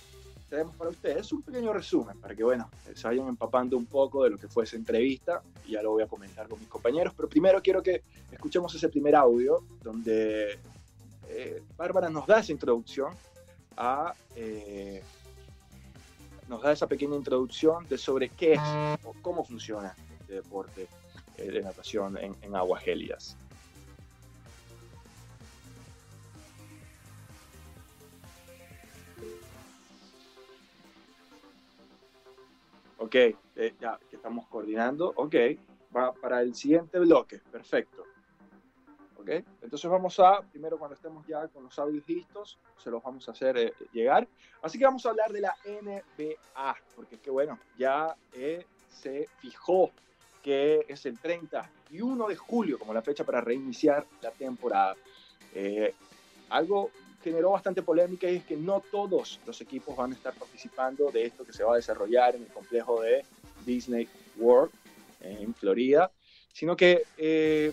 tenemos 0.50 0.74
para 0.74 0.90
ustedes 0.90 1.32
un 1.32 1.42
pequeño 1.42 1.72
resumen 1.72 2.20
para 2.20 2.34
que, 2.34 2.44
bueno, 2.44 2.68
se 2.94 3.06
vayan 3.06 3.28
empapando 3.28 3.76
un 3.76 3.86
poco 3.86 4.24
de 4.24 4.30
lo 4.30 4.36
que 4.36 4.48
fue 4.48 4.64
esa 4.64 4.76
entrevista 4.76 5.42
y 5.66 5.72
ya 5.72 5.82
lo 5.82 5.92
voy 5.92 6.02
a 6.02 6.06
comentar 6.06 6.48
con 6.48 6.58
mis 6.58 6.68
compañeros. 6.68 7.14
Pero 7.16 7.28
primero 7.28 7.62
quiero 7.62 7.82
que 7.82 8.02
escuchemos 8.30 8.74
ese 8.74 8.88
primer 8.88 9.14
audio 9.14 9.64
donde 9.82 10.58
eh, 11.28 11.62
Bárbara 11.76 12.10
nos 12.10 12.26
da 12.26 12.40
esa 12.40 12.52
introducción 12.52 13.12
a... 13.76 14.12
Eh, 14.36 15.02
nos 16.48 16.60
da 16.62 16.72
esa 16.72 16.88
pequeña 16.88 17.14
introducción 17.14 17.88
de 17.88 17.96
sobre 17.96 18.30
qué 18.30 18.54
es 18.54 18.60
o 19.04 19.14
cómo 19.22 19.44
funciona 19.44 19.94
este 20.20 20.34
deporte 20.34 20.88
eh, 21.36 21.48
de 21.48 21.62
natación 21.62 22.18
en, 22.18 22.34
en 22.42 22.56
aguas 22.56 22.82
gélidas. 22.82 23.36
Ok, 33.00 33.16
ya 33.80 33.98
que 34.08 34.16
estamos 34.16 34.46
coordinando. 34.46 35.12
Ok, 35.16 35.34
va 35.94 36.12
para 36.12 36.40
el 36.42 36.54
siguiente 36.54 36.98
bloque. 36.98 37.40
Perfecto. 37.50 38.04
Entonces 39.62 39.90
vamos 39.90 40.18
a, 40.18 40.40
primero 40.50 40.78
cuando 40.78 40.94
estemos 40.94 41.26
ya 41.26 41.46
con 41.48 41.64
los 41.64 41.78
audios 41.78 42.08
listos, 42.08 42.58
se 42.76 42.90
los 42.90 43.02
vamos 43.02 43.28
a 43.28 43.32
hacer 43.32 43.56
eh, 43.56 43.72
llegar. 43.92 44.26
Así 44.62 44.78
que 44.78 44.84
vamos 44.84 45.04
a 45.06 45.10
hablar 45.10 45.32
de 45.32 45.40
la 45.40 45.54
NBA, 45.64 46.76
porque 46.96 47.16
es 47.16 47.20
que 47.20 47.30
bueno, 47.30 47.58
ya 47.78 48.16
eh, 48.32 48.66
se 48.88 49.28
fijó 49.38 49.90
que 50.42 50.86
es 50.88 51.06
el 51.06 51.18
31 51.18 52.28
de 52.28 52.36
julio 52.36 52.78
como 52.78 52.94
la 52.94 53.02
fecha 53.02 53.24
para 53.24 53.40
reiniciar 53.40 54.06
la 54.22 54.30
temporada. 54.30 54.96
Eh, 55.54 55.94
algo 56.48 56.90
generó 57.22 57.50
bastante 57.50 57.82
polémica 57.82 58.28
y 58.28 58.36
es 58.36 58.44
que 58.44 58.56
no 58.56 58.82
todos 58.90 59.40
los 59.46 59.60
equipos 59.60 59.96
van 59.96 60.12
a 60.12 60.14
estar 60.14 60.34
participando 60.34 61.10
de 61.10 61.26
esto 61.26 61.44
que 61.44 61.52
se 61.52 61.64
va 61.64 61.74
a 61.74 61.76
desarrollar 61.76 62.34
en 62.36 62.42
el 62.42 62.48
complejo 62.48 63.00
de 63.02 63.24
Disney 63.64 64.08
World 64.36 64.72
en 65.20 65.54
Florida, 65.54 66.10
sino 66.52 66.76
que 66.76 67.72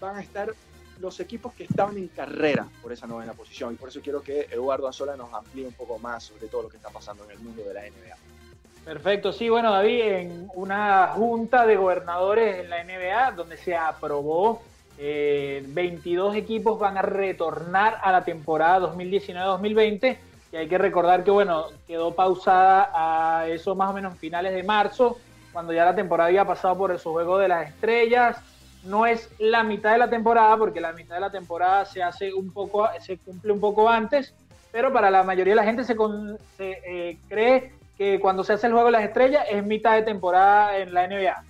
van 0.00 0.16
a 0.16 0.20
estar 0.20 0.54
los 1.00 1.20
equipos 1.20 1.54
que 1.54 1.64
estaban 1.64 1.96
en 1.96 2.08
carrera 2.08 2.68
por 2.82 2.92
esa 2.92 3.06
novena 3.06 3.32
posición. 3.32 3.74
Y 3.74 3.76
por 3.76 3.88
eso 3.88 4.00
quiero 4.00 4.20
que 4.20 4.42
Eduardo 4.50 4.88
Azola 4.88 5.16
nos 5.16 5.32
amplíe 5.32 5.66
un 5.66 5.74
poco 5.74 5.98
más 5.98 6.24
sobre 6.24 6.48
todo 6.48 6.62
lo 6.62 6.68
que 6.68 6.76
está 6.76 6.90
pasando 6.90 7.24
en 7.24 7.30
el 7.32 7.38
mundo 7.38 7.62
de 7.62 7.74
la 7.74 7.82
NBA. 7.82 8.16
Perfecto, 8.84 9.32
sí, 9.32 9.48
bueno, 9.48 9.70
David, 9.70 10.02
en 10.02 10.50
una 10.54 11.08
junta 11.08 11.66
de 11.66 11.76
gobernadores 11.76 12.60
en 12.60 12.70
la 12.70 12.82
NBA 12.82 13.32
donde 13.32 13.56
se 13.56 13.76
aprobó, 13.76 14.62
22 14.98 16.34
eh, 16.34 16.38
equipos 16.38 16.78
van 16.78 16.98
a 16.98 17.02
retornar 17.02 17.98
a 18.02 18.10
la 18.10 18.24
temporada 18.24 18.90
2019-2020 18.94 20.18
y 20.50 20.56
hay 20.56 20.66
que 20.66 20.78
recordar 20.78 21.24
que, 21.24 21.30
bueno, 21.30 21.66
quedó 21.86 22.14
pausada 22.14 22.90
a 22.94 23.46
eso 23.48 23.74
más 23.74 23.90
o 23.90 23.92
menos 23.92 24.16
finales 24.18 24.54
de 24.54 24.62
marzo, 24.62 25.18
cuando 25.52 25.72
ya 25.72 25.84
la 25.84 25.94
temporada 25.94 26.28
había 26.28 26.44
pasado 26.44 26.76
por 26.76 26.90
el 26.90 26.98
juego 26.98 27.38
de 27.38 27.48
las 27.48 27.68
estrellas, 27.68 28.38
no 28.84 29.06
es 29.06 29.28
la 29.38 29.62
mitad 29.62 29.92
de 29.92 29.98
la 29.98 30.08
temporada, 30.08 30.56
porque 30.56 30.80
la 30.80 30.92
mitad 30.92 31.16
de 31.16 31.20
la 31.20 31.30
temporada 31.30 31.84
se 31.84 32.02
hace 32.02 32.32
un 32.32 32.52
poco, 32.52 32.88
se 33.00 33.18
cumple 33.18 33.52
un 33.52 33.60
poco 33.60 33.88
antes, 33.88 34.34
pero 34.72 34.92
para 34.92 35.10
la 35.10 35.22
mayoría 35.22 35.52
de 35.52 35.56
la 35.56 35.64
gente 35.64 35.84
se, 35.84 35.96
eh, 36.58 37.18
cree 37.28 37.72
que 37.96 38.18
cuando 38.20 38.44
se 38.44 38.54
hace 38.54 38.68
el 38.68 38.72
juego 38.72 38.86
de 38.86 38.92
las 38.92 39.04
estrellas 39.04 39.44
es 39.50 39.64
mitad 39.64 39.94
de 39.94 40.02
temporada 40.02 40.78
en 40.78 40.94
la 40.94 41.06
NBA. 41.06 41.44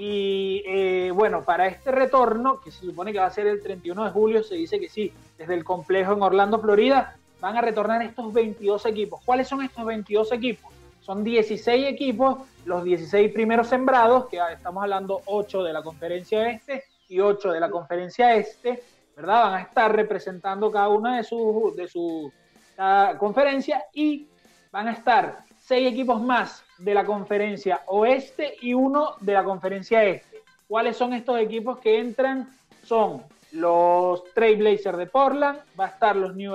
Y 0.00 0.62
eh, 0.64 1.10
bueno, 1.12 1.42
para 1.42 1.66
este 1.66 1.90
retorno, 1.90 2.60
que 2.60 2.70
se 2.70 2.86
supone 2.86 3.12
que 3.12 3.18
va 3.18 3.26
a 3.26 3.30
ser 3.32 3.48
el 3.48 3.60
31 3.60 4.04
de 4.04 4.10
julio, 4.12 4.44
se 4.44 4.54
dice 4.54 4.78
que 4.78 4.88
sí, 4.88 5.12
desde 5.36 5.54
el 5.54 5.64
complejo 5.64 6.12
en 6.12 6.22
Orlando, 6.22 6.60
Florida, 6.60 7.16
van 7.40 7.56
a 7.56 7.62
retornar 7.62 8.00
estos 8.02 8.32
22 8.32 8.86
equipos. 8.86 9.20
¿Cuáles 9.24 9.48
son 9.48 9.60
estos 9.60 9.84
22 9.84 10.30
equipos? 10.30 10.72
Son 11.00 11.24
16 11.24 11.88
equipos, 11.88 12.38
los 12.64 12.84
16 12.84 13.32
primeros 13.32 13.66
sembrados, 13.66 14.26
que 14.26 14.38
estamos 14.52 14.84
hablando 14.84 15.22
8 15.26 15.64
de 15.64 15.72
la 15.72 15.82
conferencia 15.82 16.48
este 16.48 16.84
y 17.08 17.18
8 17.18 17.50
de 17.50 17.58
la 17.58 17.68
conferencia 17.68 18.36
este, 18.36 18.84
¿verdad? 19.16 19.42
Van 19.46 19.54
a 19.54 19.62
estar 19.62 19.96
representando 19.96 20.70
cada 20.70 20.90
una 20.90 21.16
de 21.16 21.24
sus 21.24 21.74
de 21.74 21.88
su 21.88 22.32
conferencia 23.18 23.82
y 23.92 24.28
van 24.70 24.86
a 24.86 24.92
estar 24.92 25.38
6 25.58 25.90
equipos 25.90 26.22
más 26.22 26.62
de 26.78 26.94
la 26.94 27.04
conferencia 27.04 27.82
oeste 27.86 28.54
y 28.60 28.74
uno 28.74 29.14
de 29.20 29.32
la 29.32 29.44
conferencia 29.44 30.04
este. 30.04 30.42
¿Cuáles 30.66 30.96
son 30.96 31.12
estos 31.12 31.38
equipos 31.38 31.78
que 31.78 31.98
entran? 31.98 32.48
Son 32.84 33.22
los 33.52 34.24
Trailblazers 34.34 34.98
de 34.98 35.06
Portland, 35.06 35.60
va 35.78 35.86
a 35.86 35.88
estar 35.88 36.16
los 36.16 36.34
New 36.34 36.54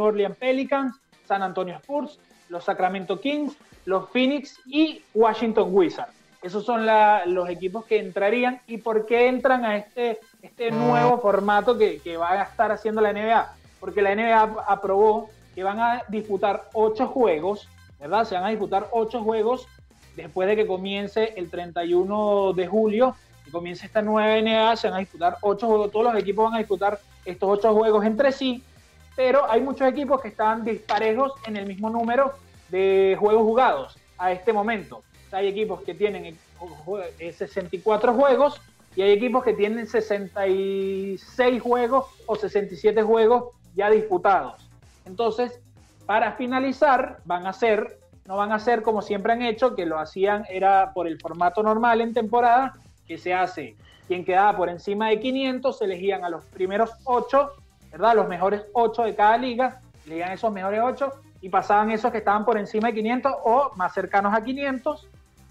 Orleans 0.00 0.36
Pelicans, 0.36 0.96
San 1.26 1.42
Antonio 1.42 1.76
Spurs, 1.76 2.18
los 2.48 2.64
Sacramento 2.64 3.20
Kings, 3.20 3.56
los 3.84 4.08
Phoenix 4.10 4.60
y 4.66 5.02
Washington 5.14 5.68
Wizards. 5.70 6.12
Esos 6.42 6.64
son 6.64 6.86
los 7.26 7.48
equipos 7.48 7.84
que 7.84 7.98
entrarían. 7.98 8.60
¿Y 8.66 8.78
por 8.78 9.06
qué 9.06 9.28
entran 9.28 9.64
a 9.64 9.76
este, 9.76 10.18
este 10.42 10.72
nuevo 10.72 11.18
formato 11.20 11.78
que, 11.78 12.16
va 12.16 12.32
a 12.32 12.42
estar 12.42 12.72
haciendo 12.72 13.00
la 13.00 13.12
NBA? 13.12 13.54
Porque 13.78 14.02
la 14.02 14.14
NBA 14.14 14.64
aprobó 14.66 15.30
que 15.54 15.62
van 15.62 15.78
a 15.78 16.02
disputar 16.08 16.64
ocho 16.72 17.06
juegos, 17.06 17.68
¿verdad? 18.02 18.24
Se 18.24 18.34
van 18.34 18.44
a 18.44 18.48
disputar 18.48 18.88
ocho 18.90 19.22
juegos 19.22 19.68
después 20.16 20.48
de 20.48 20.56
que 20.56 20.66
comience 20.66 21.32
el 21.36 21.48
31 21.48 22.52
de 22.52 22.66
julio 22.66 23.14
y 23.46 23.50
comience 23.50 23.86
esta 23.86 24.02
nueva 24.02 24.40
NBA, 24.40 24.76
se 24.76 24.88
van 24.88 24.96
a 24.96 25.00
disputar 25.00 25.38
ocho 25.40 25.68
juegos, 25.68 25.92
todos 25.92 26.12
los 26.12 26.20
equipos 26.20 26.44
van 26.44 26.54
a 26.56 26.58
disputar 26.58 26.98
estos 27.24 27.48
ocho 27.48 27.72
juegos 27.72 28.04
entre 28.04 28.32
sí, 28.32 28.62
pero 29.14 29.48
hay 29.50 29.60
muchos 29.60 29.88
equipos 29.88 30.20
que 30.20 30.28
están 30.28 30.64
disparejos 30.64 31.32
en 31.46 31.56
el 31.56 31.66
mismo 31.66 31.90
número 31.90 32.32
de 32.70 33.16
juegos 33.18 33.44
jugados 33.44 33.96
a 34.18 34.32
este 34.32 34.52
momento. 34.52 35.02
hay 35.30 35.46
equipos 35.46 35.80
que 35.82 35.94
tienen 35.94 36.36
64 37.18 38.12
eh, 38.12 38.14
juegos 38.14 38.60
y 38.96 39.02
hay 39.02 39.12
equipos 39.12 39.44
que 39.44 39.54
tienen 39.54 39.86
66 39.86 41.62
juegos 41.62 42.06
o 42.26 42.34
67 42.34 43.02
juegos 43.02 43.44
ya 43.74 43.90
disputados. 43.90 44.68
Entonces, 45.06 45.60
para 46.06 46.32
finalizar, 46.32 47.18
van 47.24 47.46
a 47.46 47.52
ser, 47.52 47.98
no 48.26 48.36
van 48.36 48.52
a 48.52 48.58
ser 48.58 48.82
como 48.82 49.02
siempre 49.02 49.32
han 49.32 49.42
hecho, 49.42 49.74
que 49.74 49.86
lo 49.86 49.98
hacían 49.98 50.44
era 50.48 50.92
por 50.92 51.06
el 51.06 51.20
formato 51.20 51.62
normal 51.62 52.00
en 52.00 52.14
temporada, 52.14 52.74
que 53.06 53.18
se 53.18 53.34
hace, 53.34 53.76
quien 54.06 54.24
quedaba 54.24 54.56
por 54.56 54.68
encima 54.68 55.08
de 55.08 55.20
500, 55.20 55.78
se 55.78 55.84
elegían 55.84 56.24
a 56.24 56.28
los 56.28 56.44
primeros 56.46 56.90
8, 57.04 57.50
¿verdad? 57.90 58.14
Los 58.14 58.28
mejores 58.28 58.62
8 58.72 59.02
de 59.04 59.14
cada 59.14 59.36
liga, 59.38 59.80
elegían 60.06 60.32
esos 60.32 60.52
mejores 60.52 60.80
8 60.82 61.12
y 61.40 61.48
pasaban 61.48 61.90
esos 61.90 62.10
que 62.10 62.18
estaban 62.18 62.44
por 62.44 62.58
encima 62.58 62.88
de 62.88 62.94
500 62.94 63.32
o 63.44 63.72
más 63.76 63.92
cercanos 63.92 64.34
a 64.34 64.42
500, 64.42 65.08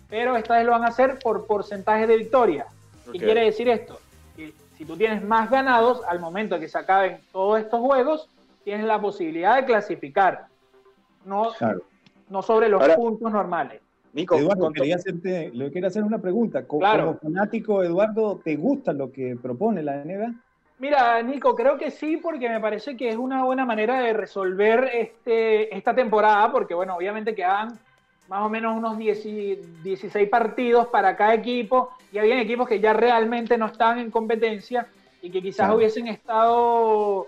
pero 0.09 0.35
esta 0.35 0.57
vez 0.57 0.65
lo 0.65 0.71
van 0.71 0.83
a 0.83 0.87
hacer 0.87 1.19
por 1.19 1.45
porcentaje 1.45 2.07
de 2.07 2.17
victoria. 2.17 2.65
¿Qué 3.11 3.19
quiere 3.19 3.45
decir 3.45 3.67
esto? 3.69 3.99
Que 4.35 4.53
si 4.77 4.85
tú 4.85 4.95
tienes 4.95 5.23
más 5.23 5.49
ganados, 5.49 6.01
al 6.07 6.19
momento 6.19 6.55
de 6.55 6.61
que 6.61 6.67
se 6.69 6.77
acaben 6.77 7.19
todos 7.31 7.59
estos 7.59 7.79
juegos, 7.79 8.29
tienes 8.63 8.85
la 8.85 8.99
posibilidad 8.99 9.57
de 9.57 9.65
clasificar, 9.65 10.47
no, 11.25 11.51
no 12.29 12.41
sobre 12.41 12.69
los 12.69 12.87
puntos 12.89 13.31
normales. 13.31 13.81
Nico, 14.13 14.35
Eduardo, 14.35 14.71
quería 14.71 14.95
hacerte, 14.95 15.51
le 15.53 15.71
quería 15.71 15.87
hacer 15.87 16.03
una 16.03 16.19
pregunta. 16.19 16.65
Como 16.67 17.15
fanático, 17.15 17.83
Eduardo, 17.83 18.41
¿te 18.43 18.55
gusta 18.57 18.91
lo 18.91 19.11
que 19.11 19.37
propone 19.41 19.81
la 19.81 20.03
NBA? 20.03 20.33
Mira, 20.79 21.21
Nico, 21.21 21.55
creo 21.55 21.77
que 21.77 21.91
sí, 21.91 22.17
porque 22.17 22.49
me 22.49 22.59
parece 22.59 22.97
que 22.97 23.09
es 23.09 23.15
una 23.15 23.43
buena 23.43 23.65
manera 23.65 24.01
de 24.01 24.13
resolver 24.13 24.89
este, 24.93 25.75
esta 25.75 25.93
temporada, 25.93 26.51
porque 26.51 26.73
bueno, 26.73 26.95
obviamente 26.95 27.35
quedan 27.35 27.79
más 28.27 28.41
o 28.41 28.49
menos 28.49 28.75
unos 28.75 28.97
16 28.97 30.29
partidos 30.29 30.87
para 30.87 31.15
cada 31.15 31.33
equipo, 31.33 31.91
y 32.11 32.17
había 32.17 32.41
equipos 32.41 32.67
que 32.67 32.79
ya 32.79 32.93
realmente 32.93 33.57
no 33.57 33.67
estaban 33.67 33.99
en 33.99 34.09
competencia 34.09 34.87
y 35.21 35.29
que 35.29 35.41
quizás 35.41 35.73
hubiesen 35.73 36.07
estado, 36.07 37.27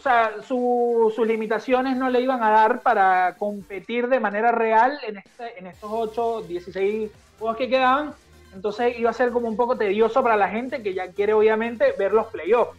o 0.00 0.02
sea, 0.02 0.32
sus 0.42 1.26
limitaciones 1.26 1.94
no 1.94 2.08
le 2.08 2.22
iban 2.22 2.42
a 2.42 2.48
dar 2.48 2.80
para 2.80 3.34
competir 3.36 4.08
de 4.08 4.18
manera 4.18 4.50
real 4.50 4.98
en, 5.06 5.18
este, 5.18 5.58
en 5.58 5.66
estos 5.66 5.90
8, 5.92 6.44
16 6.48 7.10
juegos 7.38 7.58
que 7.58 7.68
quedaban, 7.68 8.14
entonces 8.54 8.98
iba 8.98 9.10
a 9.10 9.12
ser 9.12 9.30
como 9.30 9.46
un 9.46 9.58
poco 9.58 9.76
tedioso 9.76 10.22
para 10.22 10.38
la 10.38 10.48
gente 10.48 10.82
que 10.82 10.94
ya 10.94 11.08
quiere 11.08 11.34
obviamente 11.34 11.92
ver 11.98 12.14
los 12.14 12.28
playoffs. 12.28 12.78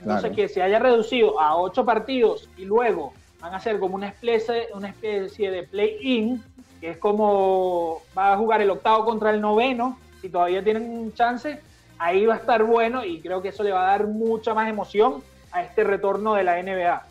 Entonces 0.00 0.34
que 0.34 0.48
se 0.48 0.62
haya 0.62 0.78
reducido 0.78 1.38
a 1.38 1.56
ocho 1.56 1.84
partidos 1.84 2.48
y 2.56 2.64
luego 2.64 3.12
van 3.38 3.54
a 3.54 3.60
ser 3.60 3.78
como 3.78 3.94
una 3.94 4.08
especie, 4.08 4.68
una 4.72 4.88
especie 4.88 5.50
de 5.50 5.62
play-in, 5.64 6.42
que 6.80 6.92
es 6.92 6.96
como 6.96 8.00
va 8.16 8.32
a 8.32 8.36
jugar 8.38 8.62
el 8.62 8.70
octavo 8.70 9.04
contra 9.04 9.28
el 9.28 9.42
noveno, 9.42 9.98
si 10.22 10.30
todavía 10.30 10.64
tienen 10.64 10.88
un 10.88 11.12
chance, 11.12 11.60
ahí 11.98 12.24
va 12.24 12.34
a 12.34 12.38
estar 12.38 12.64
bueno 12.64 13.04
y 13.04 13.20
creo 13.20 13.42
que 13.42 13.48
eso 13.48 13.62
le 13.62 13.72
va 13.72 13.86
a 13.86 13.90
dar 13.90 14.06
mucha 14.06 14.54
más 14.54 14.70
emoción 14.70 15.22
a 15.56 15.62
este 15.62 15.84
retorno 15.84 16.34
de 16.34 16.44
la 16.44 16.62
NBA. 16.62 17.06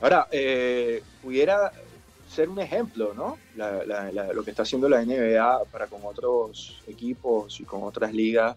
Ahora, 0.00 0.26
eh, 0.30 1.02
pudiera 1.22 1.70
ser 2.28 2.48
un 2.48 2.58
ejemplo, 2.58 3.12
¿no? 3.14 3.38
lo 4.34 4.42
que 4.42 4.50
está 4.50 4.62
haciendo 4.62 4.88
la 4.88 5.04
NBA 5.04 5.64
para 5.70 5.86
con 5.86 6.00
otros 6.04 6.82
equipos 6.86 7.60
y 7.60 7.64
con 7.64 7.82
otras 7.82 8.12
ligas 8.12 8.56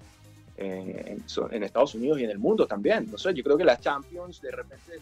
eh, 0.58 1.18
en, 1.52 1.64
Estados 1.64 1.96
Unidos 1.96 2.20
y 2.20 2.24
en 2.24 2.30
el 2.32 2.40
mundo 2.40 2.68
también. 2.68 3.10
No 3.12 3.18
sé, 3.18 3.34
yo 3.34 3.44
creo 3.44 3.58
que 3.58 3.64
las 3.64 3.82
Champions, 3.82 4.42
de 4.42 4.52
repente, 4.52 5.00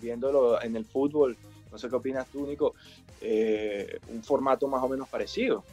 viéndolo 0.00 0.60
en 0.62 0.76
el 0.76 0.84
fútbol, 0.84 1.36
no 1.70 1.78
sé 1.78 1.88
qué 1.88 1.96
opinas 1.96 2.26
tú, 2.28 2.46
Nico, 2.46 2.74
eh, 3.20 3.98
un 4.08 4.22
formato 4.22 4.66
más 4.68 4.82
o 4.82 4.88
menos 4.88 5.08
parecido. 5.08 5.64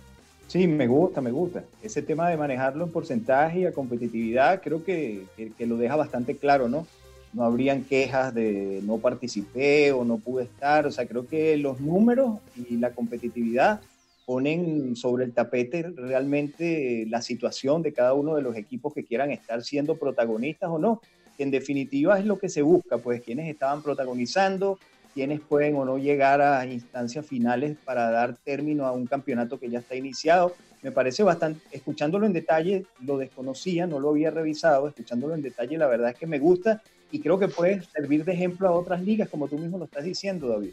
Sí, 0.50 0.68
me 0.68 0.88
gusta, 0.88 1.22
me 1.22 1.32
gusta. 1.32 1.63
Ese 1.82 2.01
tema 2.01 2.29
de 2.29 2.36
manejarlo 2.36 2.84
en 2.84 2.91
porcentaje 2.91 3.62
y 3.62 3.65
a 3.65 3.72
competitividad, 3.72 4.62
creo 4.62 4.84
que, 4.84 5.24
que 5.58 5.65
lo 5.65 5.77
deja 5.77 5.96
bastante 5.96 6.36
claro, 6.36 6.68
¿no? 6.68 6.86
no 7.34 7.44
habrían 7.44 7.84
quejas 7.84 8.34
de 8.34 8.82
no 8.84 8.98
participé 8.98 9.91
o 9.91 10.03
no 10.03 10.18
pude 10.18 10.46
estar. 10.46 10.88
O 10.88 10.91
sea, 10.91 11.08
creo 11.08 11.27
que 11.27 11.58
los 11.58 11.79
números 11.79 12.39
y 12.70 12.77
la 12.77 12.91
competitividad 12.91 13.82
ponen 14.25 14.96
sobre 14.96 15.25
el 15.25 15.34
tapete 15.34 15.84
realmente 15.96 17.06
la 17.10 17.22
situación 17.22 17.82
de 17.82 17.94
cada 17.94 18.13
uno 18.13 18.36
de 18.36 18.41
los 18.41 18.56
equipos 18.56 18.94
que 18.94 19.03
quieran 19.03 19.32
estar 19.32 19.63
siendo 19.63 19.98
protagonistas 19.98 20.70
o 20.70 20.77
no. 20.77 21.01
en 21.39 21.51
definitiva 21.51 22.20
es 22.20 22.25
lo 22.25 22.38
que 22.38 22.50
se 22.50 22.62
busca, 22.62 22.98
pues 22.98 23.22
quienes 23.22 23.50
estaban 23.50 23.82
protagonizando, 23.82 24.77
quienes 25.13 25.39
pueden 25.39 25.75
o 25.75 25.86
no 25.86 25.98
llegar 25.98 26.42
a 26.42 26.66
instancias 26.66 27.25
finales 27.25 27.78
para 27.84 28.10
dar 28.10 28.36
término 28.38 28.86
a 28.86 28.92
un 28.92 29.08
campeonato 29.08 29.60
que 29.60 29.70
ya 29.70 29.80
está 29.80 29.96
iniciado. 29.96 30.56
Me 30.82 30.92
parece 30.92 31.24
bastante, 31.24 31.62
escuchándolo 31.72 32.25
en 32.25 32.34
detalle, 32.34 32.86
lo 33.06 33.18
desconocía, 33.18 33.86
no 33.86 34.00
lo 34.00 34.10
había 34.12 34.32
revisado, 34.32 34.88
escuchándolo 34.88 35.36
en 35.36 35.42
detalle, 35.42 35.78
la 35.78 35.88
verdad 35.88 36.12
es 36.12 36.18
que 36.18 36.28
me 36.28 36.39
gusta 36.39 36.82
y 37.12 37.20
creo 37.20 37.39
que 37.39 37.48
puede 37.48 37.82
servir 37.84 38.24
de 38.24 38.34
ejemplo 38.34 38.68
a 38.68 38.72
otras 38.72 39.01
ligas, 39.01 39.30
como 39.30 39.48
tú 39.48 39.58
mismo 39.58 39.78
lo 39.78 39.86
estás 39.86 40.04
diciendo, 40.04 40.48
David. 40.48 40.72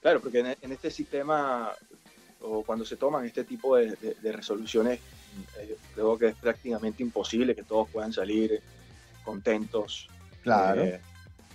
Claro, 0.00 0.20
porque 0.20 0.40
en, 0.60 0.72
este 0.72 0.90
sistema, 0.90 1.70
o 2.40 2.62
cuando 2.62 2.84
se 2.84 2.96
toman 2.96 3.24
este 3.24 3.44
tipo 3.44 3.76
de, 3.76 3.96
resoluciones, 4.32 5.00
eh, 5.58 5.76
creo 5.94 6.18
que 6.18 6.28
es 6.28 6.34
prácticamente 6.34 7.02
imposible 7.02 7.54
que 7.54 7.62
todos 7.62 7.88
puedan 7.90 8.12
salir 8.12 8.60
contentos. 9.22 10.08
Claro. 10.42 10.82
Eh, 10.82 11.00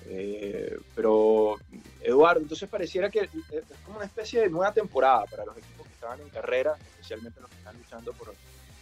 eh, 0.08 0.77
pero, 0.96 1.58
Eduardo, 2.01 2.41
entonces 2.41 2.70
pareciera 2.70 3.10
que 3.10 3.22
es 3.22 3.29
como 3.86 3.98
una 3.98 4.06
especie 4.06 4.41
de 4.41 4.50
nueva 4.50 4.72
temporada 4.74 5.25
para 5.25 5.46
los 5.46 5.58
equipos 5.58 5.86
que 5.88 5.94
estaban 5.94 6.20
en 6.20 6.29
carrera, 6.29 6.75
especialmente 6.91 7.39
los 7.41 7.50
que 7.50 7.58
están 7.58 7.77
luchando 7.77 8.13
por, 8.13 8.34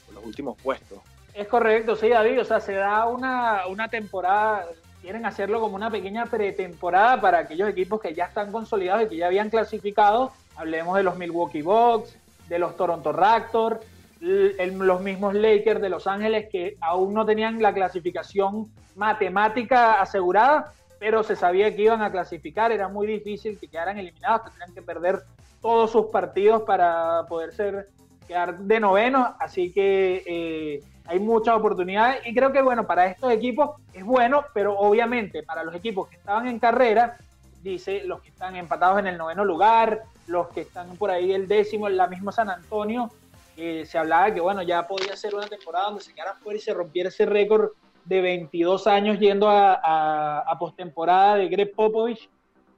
por 0.05 0.15
los 0.15 0.23
últimos 0.25 0.57
puestos. 0.61 0.99
Es 1.33 1.47
correcto, 1.47 1.95
sí, 1.95 2.09
David. 2.09 2.41
O 2.41 2.45
sea, 2.45 2.59
se 2.59 2.73
da 2.73 3.05
una, 3.07 3.67
una 3.67 3.87
temporada 3.89 4.67
quieren 5.01 5.25
hacerlo 5.25 5.59
como 5.59 5.75
una 5.75 5.89
pequeña 5.89 6.25
pretemporada 6.25 7.21
para 7.21 7.39
aquellos 7.39 7.69
equipos 7.69 8.01
que 8.01 8.13
ya 8.13 8.25
están 8.25 8.51
consolidados 8.51 9.05
y 9.05 9.09
que 9.09 9.17
ya 9.17 9.27
habían 9.27 9.49
clasificado. 9.49 10.31
Hablemos 10.55 10.97
de 10.97 11.03
los 11.03 11.17
Milwaukee 11.17 11.61
Bucks, 11.61 12.17
de 12.49 12.59
los 12.59 12.75
Toronto 12.75 13.11
Raptors, 13.11 13.79
los 14.19 15.01
mismos 15.01 15.35
Lakers 15.35 15.81
de 15.81 15.89
Los 15.89 16.07
Ángeles 16.07 16.47
que 16.51 16.75
aún 16.81 17.13
no 17.13 17.25
tenían 17.25 17.61
la 17.61 17.73
clasificación 17.73 18.71
matemática 18.95 20.01
asegurada, 20.01 20.73
pero 20.99 21.23
se 21.23 21.35
sabía 21.35 21.75
que 21.75 21.83
iban 21.83 22.01
a 22.01 22.11
clasificar. 22.11 22.71
Era 22.71 22.87
muy 22.87 23.07
difícil 23.07 23.57
que 23.59 23.67
quedaran 23.67 23.97
eliminados, 23.97 24.45
tendrían 24.45 24.73
que 24.73 24.81
perder 24.81 25.23
todos 25.61 25.91
sus 25.91 26.07
partidos 26.07 26.63
para 26.63 27.25
poder 27.27 27.53
ser 27.53 27.87
quedar 28.27 28.57
de 28.57 28.79
noveno. 28.79 29.35
Así 29.39 29.71
que 29.71 30.23
eh, 30.25 30.83
hay 31.05 31.19
muchas 31.19 31.55
oportunidades 31.55 32.25
y 32.25 32.33
creo 32.33 32.51
que 32.51 32.61
bueno, 32.61 32.85
para 32.85 33.07
estos 33.07 33.31
equipos 33.31 33.81
es 33.93 34.03
bueno, 34.03 34.45
pero 34.53 34.77
obviamente 34.77 35.43
para 35.43 35.63
los 35.63 35.73
equipos 35.75 36.07
que 36.09 36.17
estaban 36.17 36.47
en 36.47 36.59
carrera, 36.59 37.17
dice 37.63 38.03
los 38.05 38.21
que 38.21 38.29
están 38.29 38.55
empatados 38.55 38.99
en 38.99 39.07
el 39.07 39.17
noveno 39.17 39.45
lugar, 39.45 40.03
los 40.27 40.49
que 40.49 40.61
están 40.61 40.95
por 40.97 41.09
ahí 41.09 41.31
el 41.31 41.47
décimo, 41.47 41.87
la 41.89 42.07
misma 42.07 42.31
San 42.31 42.49
Antonio, 42.49 43.09
se 43.55 43.97
hablaba 43.97 44.31
que 44.31 44.39
bueno, 44.39 44.61
ya 44.61 44.85
podía 44.85 45.15
ser 45.15 45.33
una 45.33 45.47
temporada 45.47 45.85
donde 45.85 46.03
se 46.03 46.13
quedara 46.13 46.35
fuera 46.35 46.59
y 46.59 46.61
se 46.61 46.73
rompiera 46.73 47.09
ese 47.09 47.25
récord 47.25 47.71
de 48.07 48.21
22 48.21 48.87
años 48.87 49.19
yendo 49.19 49.47
a, 49.49 50.57
postemporada 50.59 51.35
de 51.35 51.49
Greg 51.49 51.73
Popovich. 51.75 52.29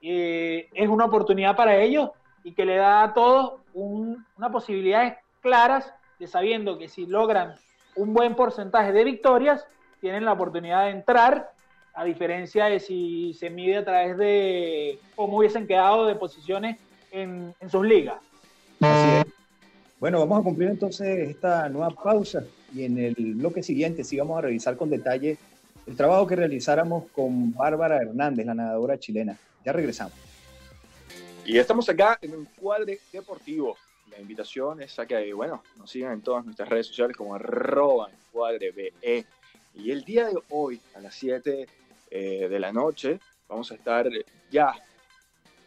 Eh, 0.02 0.70
es 0.74 0.90
una 0.90 1.06
oportunidad 1.06 1.56
para 1.56 1.78
ellos 1.78 2.10
y 2.44 2.54
que 2.54 2.66
le 2.66 2.78
da 2.78 3.04
a 3.04 3.14
todos 3.14 3.60
un, 3.74 4.26
una 4.38 4.50
posibilidades 4.50 5.16
claras 5.42 5.94
de 6.20 6.28
sabiendo 6.28 6.78
que 6.78 6.88
si 6.88 7.06
logran 7.06 7.56
un 7.96 8.14
buen 8.14 8.36
porcentaje 8.36 8.92
de 8.92 9.04
victorias, 9.04 9.66
tienen 10.02 10.26
la 10.26 10.34
oportunidad 10.34 10.86
de 10.86 10.92
entrar, 10.92 11.52
a 11.94 12.06
diferencia 12.06 12.66
de 12.66 12.80
si 12.80 13.34
se 13.34 13.50
mide 13.50 13.78
a 13.78 13.86
través 13.86 14.18
de 14.18 15.00
cómo 15.16 15.38
hubiesen 15.38 15.68
quedado 15.68 16.06
de 16.06 16.16
posiciones 16.16 16.78
en, 17.12 17.54
sus 17.70 17.86
ligas. 17.86 18.18
Bueno, 20.00 20.20
vamos 20.20 20.40
a 20.40 20.44
cumplir 20.44 20.70
entonces 20.70 21.30
esta 21.30 21.68
nueva 21.68 21.90
pausa 21.90 22.44
y 22.74 22.84
en 22.84 22.98
el 22.98 23.16
bloque 23.36 23.64
siguiente 23.64 24.04
sí 24.04 24.18
vamos 24.18 24.38
a 24.38 24.42
revisar 24.42 24.78
con 24.78 24.90
detalle 24.90 25.38
el 25.88 25.96
trabajo 25.96 26.28
que 26.28 26.36
realizáramos 26.36 27.06
con 27.12 27.54
Bárbara 27.54 28.02
Hernández, 28.02 28.46
la 28.46 28.54
nadadora 28.54 29.00
chilena. 29.00 29.38
Ya 29.66 29.74
regresamos. 29.74 30.14
Y 31.46 31.58
estamos 31.58 31.90
acá 31.90 32.18
en 32.22 32.36
un 32.36 32.46
cuadre 32.46 33.00
deportivo 33.12 33.76
la 34.10 34.20
invitación 34.20 34.82
es 34.82 34.98
a 35.00 35.06
que, 35.06 35.34
bueno, 35.34 35.64
nos 35.78 35.90
sigan 35.90 36.14
en 36.14 36.22
todas 36.22 36.44
nuestras 36.44 36.70
redes 36.70 36.88
sociales 36.88 37.16
como 37.16 37.36
arroba 37.36 38.10
encuadrebe. 38.12 38.94
Y 39.76 39.92
el 39.92 40.04
día 40.04 40.28
de 40.28 40.38
hoy, 40.50 40.82
a 40.96 41.00
las 41.00 41.16
7 41.16 41.68
eh, 42.12 42.48
de 42.50 42.60
la 42.60 42.72
noche, 42.72 43.20
vamos 43.48 43.72
a 43.72 43.76
estar 43.76 44.10
ya, 44.52 44.74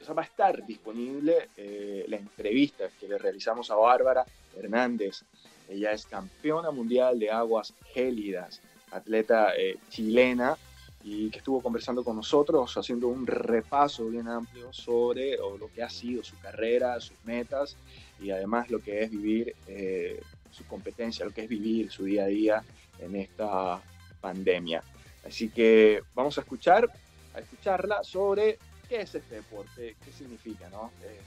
o 0.00 0.04
sea, 0.04 0.14
va 0.14 0.22
a 0.22 0.26
estar 0.26 0.64
disponible 0.66 1.48
eh, 1.56 2.04
la 2.08 2.16
entrevista 2.16 2.88
que 2.98 3.08
le 3.08 3.16
realizamos 3.16 3.70
a 3.70 3.76
Bárbara 3.76 4.24
Hernández. 4.56 5.24
Ella 5.72 5.92
es 5.92 6.04
campeona 6.04 6.70
mundial 6.70 7.18
de 7.18 7.30
aguas 7.30 7.72
gélidas, 7.94 8.60
atleta 8.90 9.54
eh, 9.56 9.78
chilena 9.88 10.56
y 11.02 11.30
que 11.30 11.38
estuvo 11.38 11.62
conversando 11.62 12.04
con 12.04 12.14
nosotros, 12.14 12.76
haciendo 12.76 13.08
un 13.08 13.26
repaso 13.26 14.06
bien 14.06 14.28
amplio 14.28 14.70
sobre 14.72 15.36
lo 15.36 15.70
que 15.74 15.82
ha 15.82 15.88
sido 15.88 16.22
su 16.22 16.38
carrera, 16.38 17.00
sus 17.00 17.16
metas 17.24 17.76
y 18.20 18.30
además 18.30 18.70
lo 18.70 18.80
que 18.80 19.02
es 19.02 19.10
vivir 19.10 19.56
eh, 19.66 20.20
su 20.50 20.64
competencia, 20.66 21.24
lo 21.24 21.32
que 21.32 21.44
es 21.44 21.48
vivir 21.48 21.90
su 21.90 22.04
día 22.04 22.24
a 22.24 22.26
día 22.26 22.64
en 22.98 23.16
esta 23.16 23.80
pandemia. 24.20 24.82
Así 25.26 25.48
que 25.48 26.02
vamos 26.14 26.36
a 26.36 26.42
escuchar, 26.42 26.88
a 27.34 27.40
escucharla 27.40 28.04
sobre 28.04 28.58
qué 28.88 29.00
es 29.00 29.14
este 29.14 29.36
deporte, 29.36 29.96
qué 30.04 30.12
significa 30.12 30.68
¿no? 30.68 30.92
Eh, 31.02 31.18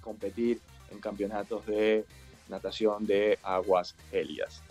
competir 0.00 0.60
en 0.90 0.98
campeonatos 0.98 1.64
de 1.66 2.04
natación 2.48 3.06
de 3.06 3.38
aguas 3.42 3.94
gélidas. 4.10 4.62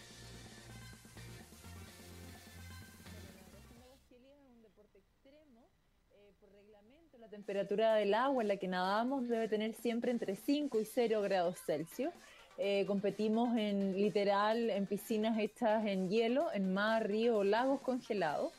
temperatura 7.32 7.96
del 7.96 8.14
agua 8.14 8.44
en 8.44 8.50
la 8.50 8.58
que 8.58 8.68
nadamos 8.68 9.28
debe 9.28 9.48
tener 9.48 9.74
siempre 9.74 10.12
entre 10.12 10.36
5 10.36 10.80
y 10.80 10.86
0 10.86 11.22
grados 11.22 11.58
Celsius. 11.66 12.14
Eh, 12.58 12.86
competimos 12.86 13.58
en 13.58 13.94
literal 13.94 14.70
en 14.70 14.86
piscinas 14.86 15.40
hechas 15.40 15.86
en 15.86 16.10
hielo, 16.10 16.52
en 16.54 16.74
mar, 16.74 17.08
río 17.08 17.44
lagos 17.44 17.82
congelados. 17.82 18.54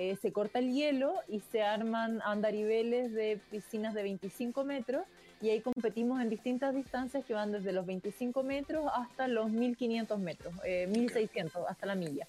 Eh, 0.00 0.16
se 0.22 0.30
corta 0.30 0.60
el 0.60 0.72
hielo 0.72 1.12
y 1.26 1.40
se 1.40 1.62
arman 1.62 2.22
andariveles 2.24 3.12
de 3.12 3.40
piscinas 3.50 3.94
de 3.94 4.04
25 4.04 4.62
metros 4.62 5.02
y 5.42 5.50
ahí 5.50 5.60
competimos 5.60 6.20
en 6.20 6.30
distintas 6.30 6.72
distancias 6.72 7.24
que 7.24 7.34
van 7.34 7.50
desde 7.50 7.72
los 7.72 7.84
25 7.84 8.44
metros 8.44 8.86
hasta 8.94 9.26
los 9.26 9.50
1500 9.50 10.20
metros, 10.20 10.54
1600 10.64 11.52
eh, 11.56 11.64
hasta 11.68 11.86
la 11.86 11.96
milla. 11.96 12.28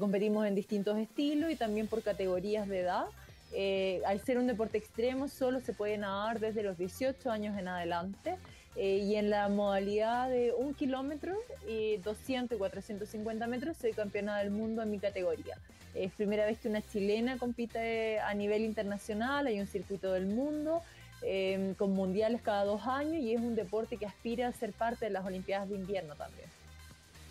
competimos 0.00 0.46
en 0.46 0.54
distintos 0.54 0.96
estilos 0.96 1.50
y 1.50 1.56
también 1.56 1.86
por 1.86 2.02
categorías 2.02 2.66
de 2.66 2.80
edad. 2.80 3.04
Eh, 3.52 4.00
al 4.06 4.20
ser 4.20 4.38
un 4.38 4.46
deporte 4.46 4.78
extremo, 4.78 5.28
solo 5.28 5.60
se 5.60 5.72
puede 5.72 5.98
nadar 5.98 6.40
desde 6.40 6.62
los 6.62 6.78
18 6.78 7.30
años 7.30 7.58
en 7.58 7.68
adelante. 7.68 8.36
Eh, 8.76 8.98
y 8.98 9.16
en 9.16 9.30
la 9.30 9.48
modalidad 9.48 10.28
de 10.28 10.52
un 10.52 10.74
kilómetro, 10.74 11.34
y 11.66 11.96
200 11.98 12.56
y 12.56 12.58
450 12.58 13.46
metros, 13.46 13.76
soy 13.78 13.92
campeona 13.92 14.38
del 14.38 14.50
mundo 14.50 14.82
en 14.82 14.90
mi 14.90 14.98
categoría. 14.98 15.56
Es 15.94 16.12
primera 16.12 16.44
vez 16.44 16.58
que 16.58 16.68
una 16.68 16.82
chilena 16.82 17.38
compite 17.38 18.20
a 18.20 18.34
nivel 18.34 18.62
internacional, 18.62 19.46
hay 19.46 19.60
un 19.60 19.66
circuito 19.66 20.12
del 20.12 20.26
mundo 20.26 20.82
em, 21.22 21.74
con 21.74 21.94
mundiales 21.94 22.42
cada 22.42 22.64
dos 22.64 22.82
años 22.86 23.16
y 23.22 23.32
es 23.32 23.40
un 23.40 23.54
deporte 23.54 23.96
que 23.96 24.04
aspira 24.04 24.48
a 24.48 24.52
ser 24.52 24.72
parte 24.72 25.06
de 25.06 25.10
las 25.10 25.24
Olimpiadas 25.24 25.70
de 25.70 25.76
invierno 25.76 26.14
también. 26.14 26.46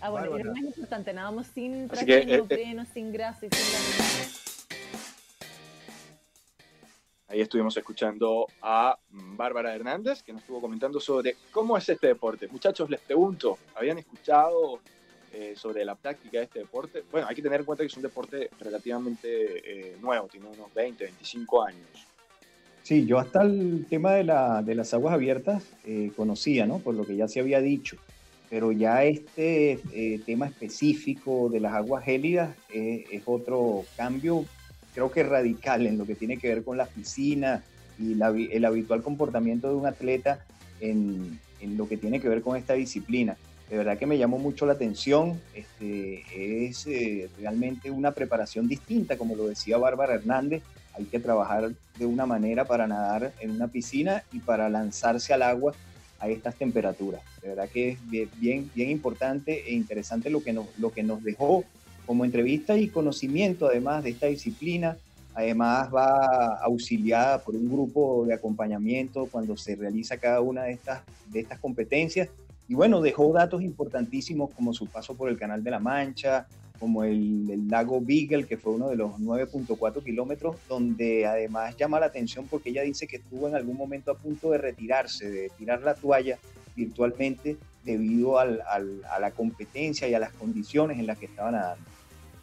Ah, 0.01 0.09
bueno, 0.09 0.37
y 0.37 0.43
lo 0.43 0.51
más 0.51 0.63
importante, 0.63 1.13
nadamos 1.13 1.47
sin 1.47 1.87
traje 1.87 2.23
eh, 2.27 2.85
sin 2.93 3.13
grasa 3.13 3.45
y 3.45 3.49
sin 3.49 4.44
Ahí 7.27 7.41
estuvimos 7.41 7.75
escuchando 7.75 8.47
a 8.61 8.97
Bárbara 9.09 9.73
Hernández, 9.75 10.21
que 10.21 10.31
nos 10.31 10.41
estuvo 10.41 10.61
comentando 10.61 10.99
sobre 10.99 11.35
cómo 11.51 11.77
es 11.77 11.89
este 11.89 12.07
deporte. 12.07 12.47
Muchachos, 12.47 12.89
les 12.89 13.01
pregunto, 13.01 13.57
¿habían 13.75 13.97
escuchado 13.97 14.79
eh, 15.37 15.53
sobre 15.57 15.83
la 15.83 15.95
práctica 15.95 16.37
de 16.37 16.45
este 16.45 16.59
deporte. 16.59 17.03
Bueno, 17.11 17.27
hay 17.27 17.35
que 17.35 17.41
tener 17.41 17.59
en 17.59 17.65
cuenta 17.65 17.83
que 17.83 17.87
es 17.87 17.97
un 17.97 18.03
deporte 18.03 18.49
relativamente 18.57 19.89
eh, 19.89 19.97
nuevo, 19.99 20.29
tiene 20.29 20.47
unos 20.47 20.73
20, 20.73 21.03
25 21.03 21.61
años. 21.61 22.07
Sí, 22.83 23.05
yo 23.05 23.19
hasta 23.19 23.41
el 23.41 23.85
tema 23.89 24.13
de, 24.13 24.23
la, 24.23 24.61
de 24.61 24.75
las 24.75 24.93
aguas 24.93 25.13
abiertas 25.13 25.65
eh, 25.83 26.13
conocía, 26.15 26.65
¿no? 26.65 26.79
Por 26.79 26.95
lo 26.95 27.05
que 27.05 27.17
ya 27.17 27.27
se 27.27 27.41
había 27.41 27.59
dicho. 27.59 27.97
Pero 28.49 28.71
ya 28.71 29.03
este 29.03 29.81
tema 30.25 30.45
específico 30.45 31.49
de 31.49 31.59
las 31.59 31.73
aguas 31.73 32.05
gélidas 32.05 32.55
es 32.71 33.23
otro 33.25 33.83
cambio, 33.97 34.45
creo 34.95 35.11
que 35.11 35.21
radical 35.21 35.85
en 35.85 35.99
lo 35.99 36.07
que 36.07 36.15
tiene 36.15 36.37
que 36.37 36.47
ver 36.47 36.63
con 36.63 36.77
las 36.77 36.89
piscinas 36.89 37.61
y 37.99 38.13
el 38.51 38.65
habitual 38.65 39.03
comportamiento 39.03 39.69
de 39.69 39.75
un 39.75 39.85
atleta 39.85 40.39
en, 40.79 41.39
en 41.61 41.77
lo 41.77 41.87
que 41.87 41.97
tiene 41.97 42.19
que 42.19 42.29
ver 42.29 42.41
con 42.41 42.57
esta 42.57 42.73
disciplina 42.73 43.37
de 43.69 43.77
verdad 43.77 43.97
que 43.97 44.05
me 44.05 44.17
llamó 44.17 44.37
mucho 44.37 44.65
la 44.65 44.73
atención. 44.73 45.39
Este, 45.53 46.67
es 46.67 46.85
eh, 46.87 47.29
realmente 47.39 47.89
una 47.89 48.11
preparación 48.11 48.67
distinta, 48.67 49.17
como 49.17 49.35
lo 49.35 49.47
decía 49.47 49.77
Bárbara 49.77 50.15
Hernández. 50.15 50.63
Hay 50.93 51.05
que 51.05 51.19
trabajar 51.19 51.71
de 51.97 52.05
una 52.05 52.25
manera 52.25 52.65
para 52.65 52.87
nadar 52.87 53.33
en 53.39 53.51
una 53.51 53.67
piscina 53.67 54.23
y 54.31 54.39
para 54.39 54.69
lanzarse 54.69 55.33
al 55.33 55.41
agua 55.41 55.73
a 56.19 56.29
estas 56.29 56.55
temperaturas. 56.55 57.21
De 57.41 57.49
verdad 57.49 57.67
que 57.69 57.89
es 57.89 58.09
bien, 58.09 58.71
bien 58.73 58.89
importante 58.89 59.67
e 59.67 59.73
interesante 59.73 60.29
lo 60.29 60.41
que, 60.41 60.53
nos, 60.53 60.67
lo 60.77 60.91
que 60.91 61.03
nos 61.03 61.23
dejó 61.23 61.65
como 62.05 62.25
entrevista 62.25 62.77
y 62.77 62.87
conocimiento 62.87 63.67
además 63.67 64.03
de 64.03 64.11
esta 64.11 64.27
disciplina. 64.27 64.97
Además 65.33 65.93
va 65.93 66.55
auxiliada 66.63 67.39
por 67.39 67.55
un 67.55 67.69
grupo 67.69 68.25
de 68.25 68.33
acompañamiento 68.33 69.27
cuando 69.29 69.57
se 69.57 69.75
realiza 69.75 70.17
cada 70.17 70.39
una 70.39 70.63
de 70.63 70.71
estas, 70.71 71.01
de 71.29 71.41
estas 71.41 71.59
competencias 71.59 72.29
y 72.67 72.73
bueno, 72.73 73.01
dejó 73.01 73.31
datos 73.31 73.61
importantísimos 73.61 74.51
como 74.51 74.73
su 74.73 74.87
paso 74.87 75.15
por 75.15 75.29
el 75.29 75.37
Canal 75.37 75.63
de 75.63 75.71
la 75.71 75.79
Mancha, 75.79 76.47
como 76.79 77.03
el, 77.03 77.67
lago 77.69 78.01
Beagle, 78.01 78.45
que 78.45 78.57
fue 78.57 78.73
uno 78.73 78.89
de 78.89 78.95
los 78.95 79.11
9.4 79.19 80.03
kilómetros, 80.03 80.57
donde 80.67 81.25
además 81.25 81.75
llama 81.77 81.99
la 81.99 82.07
atención 82.07 82.47
porque 82.47 82.69
ella 82.69 82.81
dice 82.81 83.07
que 83.07 83.17
estuvo 83.17 83.47
en 83.47 83.55
algún 83.55 83.77
momento 83.77 84.11
a 84.11 84.15
punto 84.15 84.51
de 84.51 84.57
retirarse, 84.57 85.29
de 85.29 85.49
tirar 85.57 85.81
la 85.83 85.93
toalla 85.93 86.39
virtualmente 86.75 87.57
debido 87.83 88.39
al, 88.39 88.61
a 88.67 89.19
la 89.19 89.31
competencia 89.31 90.07
y 90.07 90.15
a 90.15 90.19
las 90.19 90.33
condiciones 90.33 90.99
en 90.99 91.07
las 91.07 91.19
que 91.19 91.27
estaban 91.27 91.53
nadando. 91.53 91.94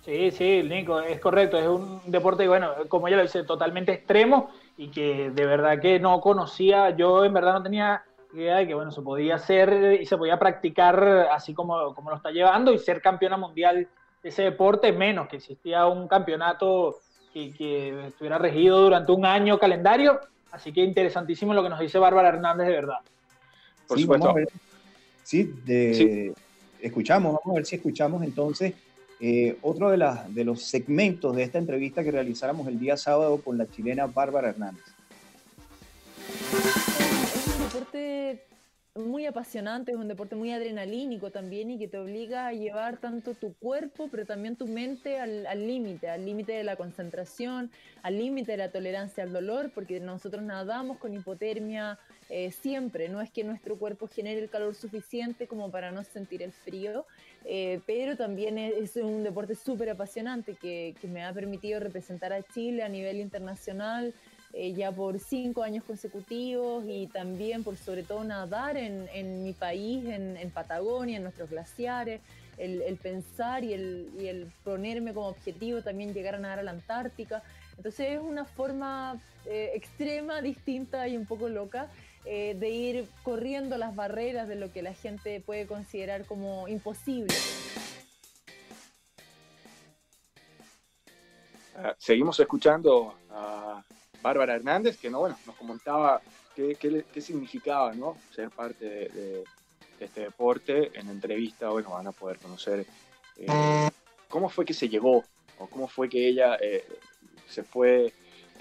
Sí, 0.05 0.33
sí, 0.33 0.63
Nico, 0.65 1.01
es 1.01 1.21
correcto. 1.21 1.59
Es 1.59 1.69
un 1.69 2.01
deporte, 2.07 2.49
bueno, 2.49 2.73
como 2.89 3.07
ella 3.07 3.19
lo 3.19 3.23
dice, 3.23 3.45
totalmente 3.45 3.93
extremo 3.93 4.51
y 4.77 4.89
que 4.89 5.31
de 5.31 5.47
verdad 5.47 5.81
que 5.81 6.01
no 6.01 6.21
conocía. 6.21 6.91
Yo 6.91 7.25
en 7.25 7.33
verdad 7.33 7.55
no 7.55 7.63
tenía 7.63 8.03
idea 8.35 8.67
que 8.67 8.75
bueno, 8.75 8.91
se 8.91 9.03
podía 9.03 9.37
hacer 9.37 10.01
y 10.01 10.07
se 10.07 10.17
podía 10.17 10.39
practicar 10.39 11.29
así 11.31 11.55
como, 11.55 11.95
como 11.95 12.11
lo 12.11 12.17
está 12.17 12.31
llevando 12.31 12.73
y 12.73 12.79
ser 12.79 13.01
campeona 13.01 13.37
mundial 13.37 13.89
de 14.23 14.29
ese 14.29 14.43
deporte, 14.43 14.93
menos 14.93 15.29
que 15.29 15.37
existía 15.37 15.87
un 15.87 16.09
campeonato 16.09 16.99
que, 17.33 17.53
que 17.53 18.07
estuviera 18.07 18.39
regido 18.39 18.81
durante 18.83 19.13
un 19.13 19.25
año 19.25 19.59
calendario. 19.59 20.19
Así 20.51 20.73
que 20.73 20.83
interesantísimo 20.83 21.55
lo 21.55 21.63
que 21.63 21.69
nos 21.69 21.79
dice 21.79 21.99
Bárbara 21.99 22.29
Hernández 22.29 22.67
de 22.67 22.73
verdad. 22.73 22.99
Por 23.87 23.99
sí, 23.99 24.03
supuesto. 24.03 24.35
Sí, 25.23 25.55
de, 25.65 26.35
escuchamos, 26.81 27.35
vamos 27.35 27.53
a 27.53 27.55
ver 27.55 27.67
si 27.67 27.77
escuchamos 27.77 28.23
entonces 28.23 28.75
eh, 29.25 29.57
otro 29.63 29.89
de, 29.89 30.05
de 30.31 30.45
los 30.45 30.65
segmentos 30.65 31.37
de 31.37 31.45
esta 31.45 31.59
entrevista 31.59 32.03
que 32.03 32.11
realizáramos 32.11 32.67
el 32.67 32.81
día 32.81 32.97
sábado 32.97 33.41
con 33.41 33.57
la 33.57 33.71
chilena 33.71 34.07
Bárbara 34.07 34.49
Hernández. 34.49 34.83
Deporte 37.63 38.43
muy 38.95 39.25
apasionante, 39.25 39.93
es 39.93 39.97
un 39.97 40.09
deporte 40.09 40.35
muy 40.35 40.51
adrenalínico 40.51 41.31
también 41.31 41.71
y 41.71 41.79
que 41.79 41.89
te 41.89 41.99
obliga 41.99 42.49
a 42.49 42.53
llevar 42.53 42.99
tanto 42.99 43.35
tu 43.35 43.55
cuerpo, 43.55 44.09
pero 44.11 44.27
también 44.27 44.57
tu 44.57 44.67
mente 44.67 45.19
al 45.19 45.67
límite, 45.67 46.11
al 46.11 46.27
límite 46.27 46.53
de 46.53 46.65
la 46.65 46.77
concentración, 46.77 47.71
al 48.03 48.19
límite 48.19 48.53
de 48.53 48.59
la 48.59 48.71
tolerancia 48.71 49.23
al 49.23 49.33
dolor, 49.33 49.71
porque 49.73 50.01
nosotros 50.01 50.43
nadamos 50.43 50.99
con 50.99 51.15
hipotermia 51.15 51.99
eh, 52.29 52.51
siempre, 52.51 53.09
no 53.09 53.21
es 53.21 53.31
que 53.31 53.45
nuestro 53.45 53.77
cuerpo 53.77 54.09
genere 54.09 54.41
el 54.41 54.51
calor 54.51 54.75
suficiente 54.75 55.47
como 55.47 55.71
para 55.71 55.91
no 55.91 56.03
sentir 56.05 56.43
el 56.43 56.53
frío, 56.53 57.07
eh, 57.45 57.81
pero 57.87 58.17
también 58.17 58.59
es, 58.59 58.97
un 58.97 59.25
deporte 59.25 59.55
súper 59.55 59.91
apasionante 59.91 60.55
que, 60.55 60.95
me 61.03 61.25
ha 61.25 61.33
permitido 61.33 61.81
representar 61.81 62.33
a 62.33 62.43
Chile 62.43 62.83
a 62.83 62.89
nivel 62.89 63.21
internacional 63.21 64.15
eh, 64.53 64.73
ya 64.75 64.93
por 64.93 65.19
cinco 65.19 65.63
años 65.63 65.83
consecutivos 65.85 66.85
y 66.87 67.07
también 67.07 67.65
por 67.65 67.77
sobre 67.77 68.03
todo 68.03 68.23
nadar 68.23 68.77
en, 68.77 69.09
en 69.15 69.43
mi 69.43 69.53
país, 69.53 70.05
en, 70.05 70.37
en, 70.37 70.51
Patagonia, 70.51 71.17
en 71.17 71.23
nuestros 71.23 71.51
glaciares, 71.51 72.21
el, 72.59 72.83
el 72.83 72.97
pensar 72.97 73.65
y 73.65 73.73
el, 73.73 74.11
y 74.19 74.27
el, 74.27 74.53
ponerme 74.63 75.15
como 75.15 75.29
objetivo 75.29 75.83
también 75.83 76.13
llegar 76.13 76.35
a 76.35 76.39
nadar 76.39 76.59
a 76.59 76.63
la 76.63 76.71
Antártica. 76.73 77.43
Entonces 77.77 78.13
es 78.13 78.21
una 78.21 78.45
forma 78.45 79.21
eh, 79.47 79.73
extrema, 79.75 80.43
distinta 80.43 81.09
y 81.09 81.17
un 81.17 81.27
poco 81.27 81.49
loca 81.49 81.89
eh, 82.25 82.55
de 82.59 82.71
ir 82.71 83.09
corriendo 83.23 83.77
las 83.79 83.97
barreras 83.97 84.49
de 84.49 84.55
lo 84.55 84.73
que 84.73 84.83
la 84.83 84.95
gente 84.95 85.41
puede 85.41 85.67
considerar 85.67 86.25
como 86.27 86.69
imposible. 86.69 87.35
Uh, 91.75 91.95
seguimos 91.99 92.39
escuchando 92.39 93.15
a 93.31 93.83
Bárbara 94.23 94.55
Hernández, 94.55 94.99
que 94.99 95.11
no, 95.11 95.21
bueno, 95.21 95.37
nos 95.47 95.57
comentaba 95.57 96.21
qué, 96.55 96.77
qué, 96.77 97.21
significaba 97.21 97.93
¿no? 97.95 98.17
ser 98.35 98.51
parte 98.51 98.85
de, 98.85 99.45
este 99.99 100.21
deporte. 100.21 100.91
En 100.99 101.07
la 101.07 101.13
entrevista, 101.13 101.71
bueno, 101.71 101.91
van 101.91 102.07
a 102.07 102.13
poder 102.13 102.39
conocer 102.39 102.87
eh, 103.37 103.47
cómo 104.29 104.49
fue 104.49 104.65
que 104.65 104.75
se 104.75 104.89
llegó 104.89 105.25
o 105.59 105.67
cómo 105.69 105.89
fue 105.89 106.09
que 106.09 106.29
ella 106.29 106.57
eh, 106.61 106.85
se 107.49 107.63
fue 107.63 108.13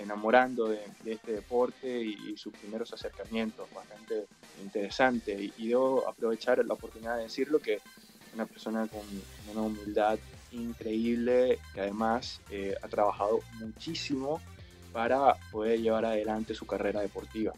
enamorando 0.02 0.68
de, 0.68 0.80
este 1.06 1.34
deporte 1.34 2.02
y, 2.02 2.36
sus 2.38 2.54
primeros 2.54 2.92
acercamientos, 2.94 3.68
bastante 3.74 4.26
interesante. 4.62 5.34
Y, 5.34 5.54
y, 5.58 5.68
debo 5.70 6.08
aprovechar 6.08 6.64
la 6.66 6.74
oportunidad 6.74 7.18
de 7.18 7.24
decirlo 7.24 7.60
que 7.60 7.80
una 8.34 8.46
persona 8.46 8.88
con 8.88 9.02
una 9.52 9.62
humildad 9.62 10.18
increíble, 10.52 11.60
que 11.74 11.82
además 11.82 12.42
eh, 12.50 12.76
ha 12.82 12.88
trabajado 12.88 13.40
muchísimo 13.60 14.42
para 14.92 15.36
poder 15.52 15.82
llevar 15.82 16.06
adelante 16.06 16.54
su 16.54 16.66
carrera 16.66 17.02
deportiva. 17.02 17.54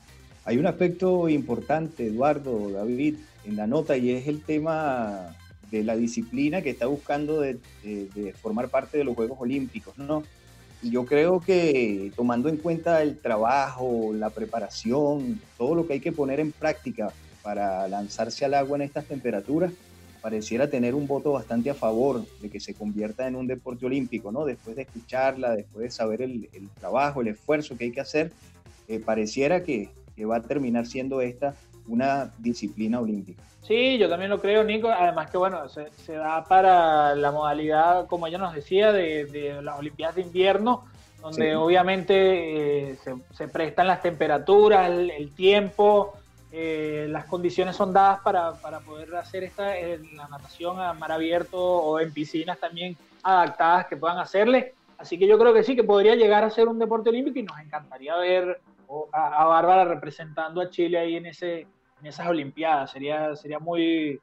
Hay 0.45 0.58
un 0.58 0.67
aspecto 0.67 1.29
importante, 1.29 2.08
Eduardo, 2.08 2.69
David, 2.71 3.15
en 3.45 3.56
la 3.56 3.65
nota 3.65 3.97
y 3.97 4.12
es 4.12 4.27
el 4.27 4.41
tema 4.43 5.36
de 5.71 5.84
la 5.84 5.95
disciplina 5.95 6.62
que 6.62 6.69
está 6.69 6.86
buscando 6.86 7.41
de, 7.41 7.58
formar 8.41 8.69
parte 8.69 8.97
de 8.97 9.03
los 9.03 9.15
Juegos 9.15 9.39
Olímpicos, 9.41 9.97
¿no? 9.97 10.23
Y 10.83 10.91
yo 10.91 11.05
creo 11.05 11.39
que 11.39 12.11
tomando 12.13 12.49
en 12.49 12.57
cuenta 12.57 13.01
el 13.01 13.17
trabajo, 13.17 14.11
la 14.13 14.29
preparación, 14.29 15.39
todo 15.57 15.75
lo 15.75 15.87
que 15.87 15.93
hay 15.93 15.99
que 16.01 16.11
poner 16.11 16.41
en 16.41 16.51
práctica 16.51 17.13
para 17.41 17.87
lanzarse 17.87 18.43
al 18.43 18.53
agua 18.53 18.75
en 18.75 18.81
estas 18.81 19.05
temperaturas, 19.05 19.71
pareciera 20.21 20.69
tener 20.69 20.93
un 20.93 21.07
voto 21.07 21.31
bastante 21.31 21.69
a 21.69 21.73
favor 21.73 22.25
de 22.41 22.49
que 22.49 22.59
se 22.59 22.73
convierta 22.73 23.27
en 23.27 23.35
un 23.35 23.47
deporte 23.47 23.85
olímpico, 23.85 24.31
¿no? 24.31 24.43
Después 24.43 24.75
de 24.75 24.83
escucharla, 24.83 25.55
después 25.55 25.83
de 25.83 25.91
saber 25.91 26.21
el, 26.21 26.49
trabajo, 26.79 27.21
el 27.21 27.29
esfuerzo 27.29 27.77
que 27.77 27.85
hay 27.85 27.91
que 27.91 28.01
hacer, 28.01 28.31
eh, 28.87 28.99
pareciera 28.99 29.63
que, 29.63 29.89
va 30.29 30.37
a 30.37 30.41
terminar 30.41 30.85
siendo 30.85 31.21
esta 31.21 31.55
una 31.87 32.31
disciplina 32.37 32.99
olímpica. 32.99 33.43
Sí, 33.61 33.97
yo 33.97 34.09
también 34.09 34.29
lo 34.29 34.41
creo, 34.41 34.63
Nico. 34.63 34.89
Además 34.89 35.29
que, 35.29 35.37
bueno, 35.37 35.69
se, 35.69 36.13
da 36.13 36.43
para 36.43 37.15
la 37.15 37.31
modalidad, 37.31 38.07
como 38.07 38.27
ella 38.27 38.37
nos 38.37 38.53
decía, 38.53 38.91
de, 38.91 39.59
las 39.61 39.79
Olimpiadas 39.79 40.15
de 40.15 40.21
invierno, 40.21 40.85
donde 41.21 41.55
obviamente 41.55 42.91
eh, 42.91 42.97
se, 43.31 43.47
prestan 43.47 43.87
las 43.87 44.01
temperaturas, 44.01 44.89
el 44.89 45.33
tiempo, 45.33 46.13
eh, 46.55 47.07
las 47.09 47.25
condiciones 47.25 47.75
son 47.75 47.93
dadas 47.93 48.19
para, 48.19 48.53
para 48.53 48.79
poder 48.81 49.15
hacer 49.15 49.43
esta, 49.43 49.75
eh, 49.75 49.99
la 50.13 50.27
natación 50.27 50.79
a 50.79 50.93
mar 50.93 51.11
abierto 51.11 51.59
o 51.59 51.99
en 51.99 52.13
piscinas 52.13 52.59
también 52.59 52.95
adaptadas 53.23 53.87
que 53.87 53.97
puedan 53.97 54.19
hacerle. 54.19 54.75
Así 54.99 55.17
que 55.17 55.25
yo 55.25 55.39
creo 55.39 55.51
que 55.51 55.63
sí, 55.63 55.75
que 55.75 55.83
podría 55.83 56.13
llegar 56.13 56.43
a 56.43 56.51
ser 56.51 56.67
un 56.67 56.77
deporte 56.77 57.09
olímpico 57.09 57.39
y 57.39 57.43
nos 57.43 57.59
encantaría 57.59 58.15
ver 58.17 58.61
a, 59.11 59.45
Bárbara 59.45 59.85
representando 59.85 60.61
a 60.61 60.69
Chile 60.69 60.97
ahí 60.97 61.15
en, 61.15 61.25
ese, 61.25 61.61
en 61.99 62.05
esas 62.05 62.27
Olimpiadas. 62.27 62.91
Sería, 62.91 63.35
sería 63.35 63.59
muy, 63.59 64.19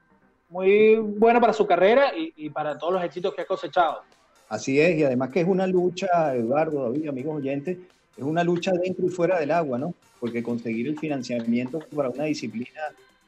muy 0.49 0.97
bueno 0.97 1.41
para 1.41 1.53
su 1.53 1.67
carrera 1.67 2.17
y, 2.17 2.33
y 2.37 2.51
para 2.51 2.79
todos 2.79 2.95
los 2.95 3.05
éxitos 3.05 3.35
que 3.35 3.43
ha 3.43 3.47
cosechado. 3.47 4.03
Así 4.49 4.81
es, 4.81 4.97
y 4.99 5.05
además 5.05 5.31
que 5.31 5.41
es 5.41 5.47
una 5.47 5.67
lucha, 5.67 6.35
Eduardo, 6.35 6.83
David, 6.83 7.09
amigos 7.09 7.37
oyentes, 7.37 7.79
es 8.17 8.25
una 8.25 8.43
lucha 8.43 8.73
dentro 8.73 9.07
y 9.07 9.09
fuera 9.09 9.39
del 9.39 9.53
agua, 9.53 9.79
¿no? 9.79 9.95
Porque 10.19 10.43
conseguir 10.43 10.89
el 10.89 10.99
financiamiento 10.99 11.79
para 11.95 12.11
una 12.11 12.25
disciplina 12.25 12.81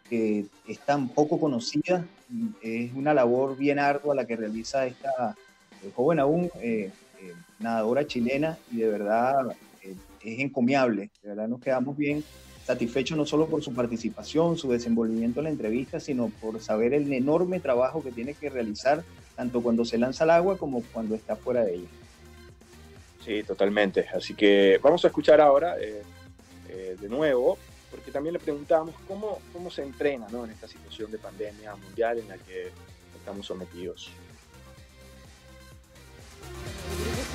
que 0.08 0.44
es 0.66 0.78
tan 0.80 1.08
poco 1.08 1.40
conocida 1.40 2.04
es 2.60 2.92
una 2.94 3.14
labor 3.14 3.56
bien 3.56 3.78
ardua 3.78 4.14
la 4.14 4.26
que 4.26 4.36
realiza 4.36 4.86
esta 4.86 5.34
eh, 5.82 5.90
joven 5.94 6.20
aún 6.20 6.50
eh, 6.60 6.90
eh, 7.20 7.34
nadadora 7.58 8.06
chilena 8.06 8.58
y 8.70 8.78
de 8.78 8.88
verdad 8.88 9.56
es 10.24 10.38
encomiable, 10.40 11.10
de 11.22 11.28
verdad 11.28 11.48
nos 11.48 11.60
quedamos 11.60 11.96
bien 11.96 12.24
satisfechos 12.64 13.16
no 13.16 13.26
solo 13.26 13.46
por 13.46 13.62
su 13.62 13.74
participación, 13.74 14.56
su 14.56 14.70
desenvolvimiento 14.70 15.40
en 15.40 15.44
la 15.44 15.50
entrevista, 15.50 15.98
sino 15.98 16.28
por 16.40 16.60
saber 16.60 16.94
el 16.94 17.12
enorme 17.12 17.60
trabajo 17.60 18.02
que 18.02 18.12
tiene 18.12 18.34
que 18.34 18.50
realizar 18.50 19.02
tanto 19.34 19.62
cuando 19.62 19.84
se 19.84 19.98
lanza 19.98 20.24
al 20.24 20.30
agua 20.30 20.56
como 20.56 20.82
cuando 20.92 21.14
está 21.14 21.34
fuera 21.36 21.64
de 21.64 21.74
ella. 21.74 21.88
Sí, 23.24 23.42
totalmente. 23.42 24.06
Así 24.14 24.34
que 24.34 24.78
vamos 24.82 25.04
a 25.04 25.08
escuchar 25.08 25.40
ahora 25.40 25.76
eh, 25.80 26.02
eh, 26.68 26.96
de 27.00 27.08
nuevo, 27.08 27.58
porque 27.90 28.10
también 28.10 28.34
le 28.34 28.38
preguntamos 28.38 28.94
cómo, 29.06 29.38
cómo 29.52 29.70
se 29.70 29.82
entrena 29.82 30.26
¿no? 30.30 30.44
en 30.44 30.50
esta 30.50 30.68
situación 30.68 31.10
de 31.10 31.18
pandemia 31.18 31.74
mundial 31.76 32.18
en 32.18 32.28
la 32.28 32.38
que 32.38 32.70
estamos 33.16 33.46
sometidos. 33.46 34.10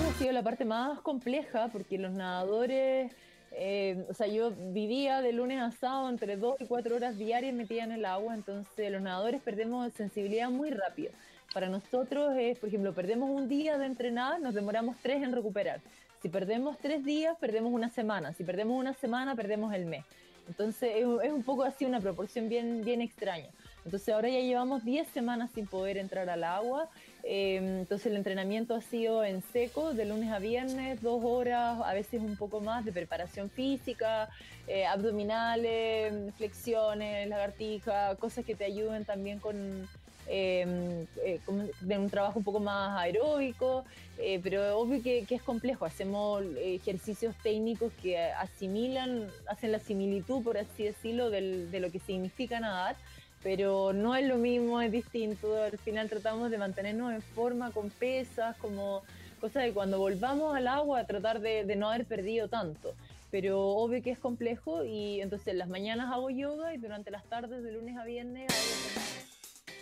Ha 0.05 0.13
sido 0.13 0.31
la 0.31 0.43
parte 0.43 0.63
más 0.63 0.99
compleja 1.01 1.69
porque 1.71 1.97
los 1.97 2.11
nadadores, 2.11 3.11
eh, 3.51 4.05
o 4.09 4.13
sea, 4.13 4.27
yo 4.27 4.51
vivía 4.51 5.21
de 5.21 5.33
lunes 5.33 5.59
a 5.59 5.71
sábado 5.71 6.09
entre 6.09 6.37
dos 6.37 6.55
y 6.61 6.65
cuatro 6.65 6.95
horas 6.95 7.17
diarias 7.17 7.53
metida 7.53 7.83
en 7.83 7.91
el 7.91 8.05
agua, 8.05 8.35
entonces 8.35 8.91
los 8.91 9.01
nadadores 9.01 9.41
perdemos 9.41 9.91
sensibilidad 9.93 10.49
muy 10.49 10.69
rápido. 10.69 11.11
Para 11.53 11.69
nosotros 11.69 12.35
es, 12.37 12.59
por 12.59 12.69
ejemplo, 12.69 12.93
perdemos 12.93 13.29
un 13.29 13.49
día 13.49 13.77
de 13.77 13.87
entrenar, 13.87 14.39
nos 14.39 14.53
demoramos 14.53 14.97
tres 15.01 15.23
en 15.23 15.31
recuperar. 15.31 15.81
Si 16.21 16.29
perdemos 16.29 16.77
tres 16.77 17.03
días, 17.03 17.35
perdemos 17.39 17.73
una 17.73 17.89
semana. 17.89 18.33
Si 18.33 18.43
perdemos 18.43 18.77
una 18.77 18.93
semana, 18.93 19.35
perdemos 19.35 19.73
el 19.73 19.85
mes. 19.85 20.03
Entonces 20.47 20.91
es, 20.95 21.05
un 21.05 21.43
poco 21.43 21.63
así 21.63 21.85
una 21.85 21.99
proporción 21.99 22.49
bien, 22.49 22.83
bien 22.83 23.01
extraña. 23.01 23.49
Entonces 23.85 24.13
ahora 24.13 24.29
ya 24.29 24.39
llevamos 24.39 24.83
10 24.83 25.07
semanas 25.09 25.51
sin 25.53 25.67
poder 25.67 25.97
entrar 25.97 26.29
al 26.29 26.43
agua. 26.43 26.89
Em, 27.29 27.79
entonces 27.79 28.07
el 28.07 28.15
entrenamiento 28.15 28.73
ha 28.73 28.81
sido 28.81 29.23
en 29.23 29.41
seco, 29.41 29.93
de 29.93 30.05
lunes 30.05 30.31
a 30.31 30.39
viernes, 30.39 31.01
dos 31.01 31.21
horas, 31.25 31.79
a 31.83 31.93
veces 31.93 32.21
un 32.21 32.37
poco 32.37 32.61
más 32.61 32.85
de 32.85 32.93
preparación 32.93 33.49
física, 33.49 34.29
eh, 34.67 34.85
abdominales, 34.85 36.33
flexiones, 36.35 37.27
lagartija, 37.27 38.15
cosas 38.15 38.45
que 38.45 38.55
te 38.55 38.63
ayuden 38.63 39.03
también 39.03 39.39
con, 39.39 39.87
Em, 40.29 41.07
eh, 41.23 41.39
un 41.47 42.09
trabajo 42.09 42.39
un 42.39 42.43
poco 42.43 42.59
más 42.59 42.99
aeróbico, 42.99 43.85
eh, 44.17 44.41
pero 44.43 44.77
obvio 44.77 45.01
que, 45.01 45.25
es 45.29 45.41
complejo. 45.41 45.85
Hacemos 45.85 46.43
ejercicios 46.57 47.33
técnicos 47.41 47.93
que 48.01 48.19
asimilan, 48.19 49.29
hacen 49.47 49.71
la 49.71 49.79
similitud, 49.79 50.43
por 50.43 50.57
así 50.57 50.83
decirlo, 50.83 51.29
de 51.29 51.79
lo 51.79 51.91
que 51.91 51.99
significa 51.99 52.59
nadar, 52.59 52.97
pero 53.47 53.93
no 53.93 54.13
es 54.13 54.27
lo 54.27 54.35
mismo, 54.35 54.81
es 54.81 54.91
distinto. 54.91 55.55
Al 55.55 55.77
final 55.77 56.09
tratamos 56.09 56.51
de 56.51 56.57
mantenernos 56.57 57.13
en 57.13 57.21
forma 57.21 57.71
con 57.71 57.89
pesas, 57.89 58.57
como 58.57 59.03
cosa 59.39 59.61
de 59.61 59.71
cuando 59.71 59.99
volvamos 59.99 60.53
al 60.53 60.67
agua 60.67 61.05
tratar 61.05 61.39
de, 61.39 61.63
no 61.77 61.89
haber 61.89 62.05
perdido 62.05 62.49
tanto 62.49 62.93
pero 63.31 63.59
obvio 63.59 64.01
que 64.01 64.11
es 64.11 64.19
complejo 64.19 64.83
y 64.83 65.21
entonces 65.21 65.53
las 65.55 65.67
mañanas 65.69 66.11
hago 66.13 66.29
yoga 66.29 66.73
y 66.73 66.77
durante 66.77 67.11
las 67.11 67.23
tardes 67.25 67.61
de 67.61 67.71
lunes 67.73 67.97
a 67.97 68.05
viernes 68.05 68.49
hago 68.49 69.77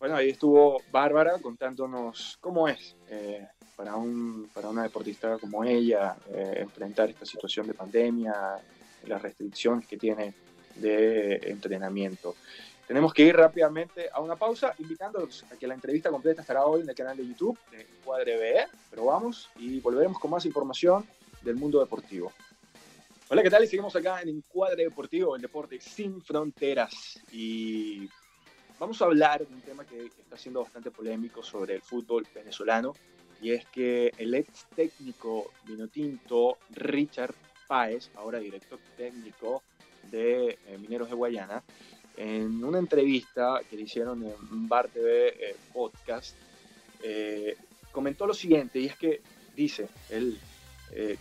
bueno, 0.00 0.16
ahí 0.16 0.30
estuvo 0.30 0.82
Bárbara 0.92 1.38
contándonos 1.40 2.36
cómo 2.40 2.68
es 2.68 2.94
eh, 3.08 3.46
para, 3.76 3.96
un, 3.96 4.48
para 4.52 4.68
una 4.68 4.82
deportista 4.82 5.38
como 5.38 5.64
ella 5.64 6.16
eh, 6.32 6.58
enfrentar 6.58 7.10
esta 7.10 7.24
situación 7.24 7.66
de 7.66 7.74
pandemia, 7.74 8.34
las 9.06 9.22
restricciones 9.22 9.86
que 9.86 9.96
tiene 9.96 10.34
de 10.80 11.36
entrenamiento. 11.44 12.36
Tenemos 12.86 13.12
que 13.12 13.22
ir 13.22 13.36
rápidamente 13.36 14.08
a 14.12 14.20
una 14.20 14.36
pausa, 14.36 14.74
invitándolos 14.78 15.44
a 15.52 15.56
que 15.56 15.66
la 15.66 15.74
entrevista 15.74 16.10
completa 16.10 16.40
estará 16.40 16.64
hoy 16.64 16.80
en 16.80 16.88
el 16.88 16.94
canal 16.94 17.16
de 17.16 17.26
YouTube 17.26 17.58
de 17.70 17.86
Cuadre 18.04 18.38
BE, 18.38 18.66
pero 18.90 19.04
vamos 19.04 19.50
y 19.56 19.78
volveremos 19.80 20.18
con 20.18 20.30
más 20.30 20.46
información 20.46 21.06
del 21.42 21.56
mundo 21.56 21.80
deportivo. 21.80 22.32
Hola, 23.28 23.42
¿qué 23.42 23.50
tal? 23.50 23.64
Y 23.64 23.66
seguimos 23.66 23.94
acá 23.94 24.22
en 24.22 24.30
Encuadre 24.30 24.84
Deportivo, 24.84 25.36
el 25.36 25.42
deporte 25.42 25.78
sin 25.80 26.22
fronteras. 26.22 27.20
Y 27.30 28.08
Vamos 28.78 29.02
a 29.02 29.06
hablar 29.06 29.44
de 29.44 29.52
un 29.52 29.60
tema 29.60 29.84
que 29.84 30.06
está 30.06 30.36
siendo 30.36 30.62
bastante 30.62 30.92
polémico 30.92 31.42
sobre 31.42 31.74
el 31.74 31.82
fútbol 31.82 32.24
venezolano 32.32 32.94
y 33.42 33.50
es 33.50 33.66
que 33.66 34.12
el 34.18 34.34
ex 34.34 34.66
técnico 34.76 35.50
vinotinto 35.64 36.58
Richard 36.70 37.34
Páez, 37.66 38.08
ahora 38.14 38.38
director 38.38 38.78
técnico 38.96 39.64
de 40.10 40.58
eh, 40.66 40.78
Mineros 40.78 41.08
de 41.08 41.14
Guayana, 41.14 41.62
en 42.16 42.64
una 42.64 42.78
entrevista 42.78 43.60
que 43.68 43.76
le 43.76 43.82
hicieron 43.82 44.24
en 44.24 44.68
Bar 44.68 44.88
TV 44.88 45.28
eh, 45.28 45.56
Podcast, 45.72 46.36
eh, 47.02 47.56
comentó 47.92 48.26
lo 48.26 48.34
siguiente, 48.34 48.80
y 48.80 48.86
es 48.86 48.96
que 48.96 49.20
dice 49.54 49.88
él 50.10 50.38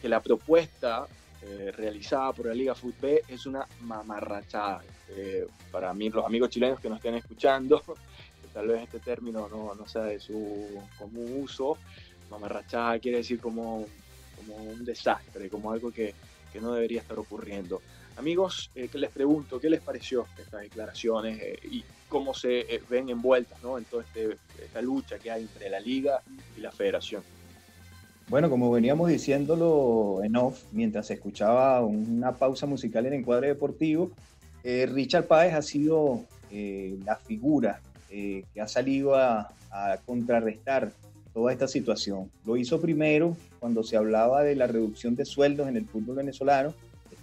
que 0.01 0.07
la 0.07 0.21
propuesta 0.21 1.05
eh, 1.43 1.71
realizada 1.71 2.33
por 2.33 2.47
la 2.47 2.53
Liga 2.53 2.73
Fútbol 2.73 3.19
es 3.27 3.45
una 3.45 3.67
mamarrachada. 3.81 4.83
Eh, 5.09 5.45
para 5.71 5.93
mí, 5.93 6.09
los 6.09 6.25
amigos 6.25 6.49
chilenos 6.49 6.79
que 6.79 6.89
nos 6.89 6.97
estén 6.97 7.13
escuchando, 7.13 7.79
que 8.41 8.47
tal 8.51 8.67
vez 8.67 8.83
este 8.83 8.99
término 8.99 9.47
no, 9.47 9.75
no 9.75 9.87
sea 9.87 10.03
de 10.03 10.19
su 10.19 10.81
común 10.97 11.43
uso, 11.43 11.77
mamarrachada 12.31 12.97
quiere 12.97 13.19
decir 13.19 13.39
como, 13.39 13.85
como 14.35 14.55
un 14.55 14.83
desastre, 14.83 15.47
como 15.49 15.71
algo 15.71 15.91
que, 15.91 16.15
que 16.51 16.59
no 16.59 16.73
debería 16.73 17.01
estar 17.01 17.19
ocurriendo. 17.19 17.81
Amigos, 18.17 18.71
eh, 18.75 18.87
que 18.87 18.97
les 18.97 19.11
pregunto, 19.11 19.59
¿qué 19.59 19.69
les 19.69 19.81
pareció 19.81 20.25
estas 20.37 20.61
declaraciones 20.61 21.39
y 21.63 21.83
cómo 22.09 22.33
se 22.33 22.81
ven 22.89 23.09
envueltas 23.09 23.61
¿no? 23.61 23.77
en 23.77 23.85
toda 23.85 24.03
este, 24.03 24.37
esta 24.63 24.81
lucha 24.81 25.19
que 25.19 25.31
hay 25.31 25.43
entre 25.43 25.69
la 25.69 25.79
liga 25.79 26.21
y 26.57 26.61
la 26.61 26.71
federación? 26.71 27.23
Bueno, 28.29 28.49
como 28.49 28.69
veníamos 28.69 29.09
diciéndolo 29.09 30.19
en 30.21 30.35
off, 30.35 30.63
mientras 30.73 31.07
se 31.07 31.13
escuchaba 31.13 31.79
una 31.85 32.35
pausa 32.35 32.65
musical 32.65 33.05
en 33.05 33.13
Encuadre 33.13 33.47
Deportivo, 33.47 34.11
eh, 34.65 34.85
Richard 34.85 35.27
Páez 35.27 35.53
ha 35.53 35.61
sido 35.61 36.25
eh, 36.51 36.97
la 37.05 37.15
figura 37.15 37.79
eh, 38.09 38.43
que 38.53 38.59
ha 38.59 38.67
salido 38.67 39.15
a, 39.15 39.49
contrarrestar 40.07 40.91
toda 41.35 41.53
esta 41.53 41.67
situación. 41.67 42.31
Lo 42.45 42.57
hizo 42.57 42.81
primero 42.81 43.37
cuando 43.59 43.83
se 43.83 43.95
hablaba 43.95 44.41
de 44.41 44.55
la 44.55 44.65
reducción 44.65 45.15
de 45.15 45.23
sueldos 45.23 45.67
en 45.67 45.77
el 45.77 45.85
fútbol 45.85 46.15
venezolano, 46.15 46.73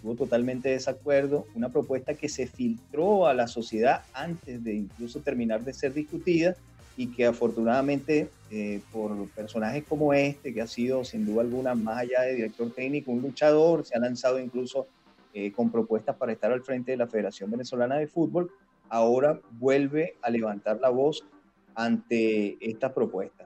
estuvo 0.05 0.17
totalmente 0.17 0.69
de 0.69 0.75
desacuerdo, 0.75 1.47
una 1.55 1.71
propuesta 1.71 2.13
que 2.13 2.29
se 2.29 2.47
filtró 2.47 3.27
a 3.27 3.33
la 3.33 3.49
sociedad 3.49 4.03
antes 4.13 4.63
de 4.63 4.75
incluso 4.75 5.21
terminar 5.21 5.65
de 5.65 5.73
ser 5.73 5.95
discutida 5.95 6.55
y 6.95 7.07
que 7.07 7.25
afortunadamente 7.25 8.29
eh, 8.51 8.83
por 8.93 9.27
personajes 9.31 9.83
como 9.89 10.13
este, 10.13 10.53
que 10.53 10.61
ha 10.61 10.67
sido 10.67 11.05
sin 11.05 11.25
duda 11.25 11.41
alguna, 11.41 11.75
más 11.75 12.01
allá 12.01 12.21
de 12.21 12.35
director 12.35 12.71
técnico, 12.71 13.13
un 13.13 13.23
luchador, 13.23 13.87
se 13.87 13.97
ha 13.97 13.99
lanzado 13.99 14.39
incluso 14.39 14.87
eh, 15.33 15.51
con 15.53 15.71
propuestas 15.71 16.17
para 16.17 16.33
estar 16.33 16.53
al 16.53 16.61
frente 16.61 16.91
de 16.91 16.99
la 16.99 17.07
Federación 17.07 17.51
Venezolana 17.51 17.97
de 17.97 18.07
Fútbol, 18.07 18.51
ahora 18.91 19.41
vuelve 19.53 20.17
a 20.21 20.29
levantar 20.29 20.81
la 20.83 20.91
voz 20.91 21.25
ante 21.75 22.59
estas 22.61 22.93
propuestas. 22.93 23.44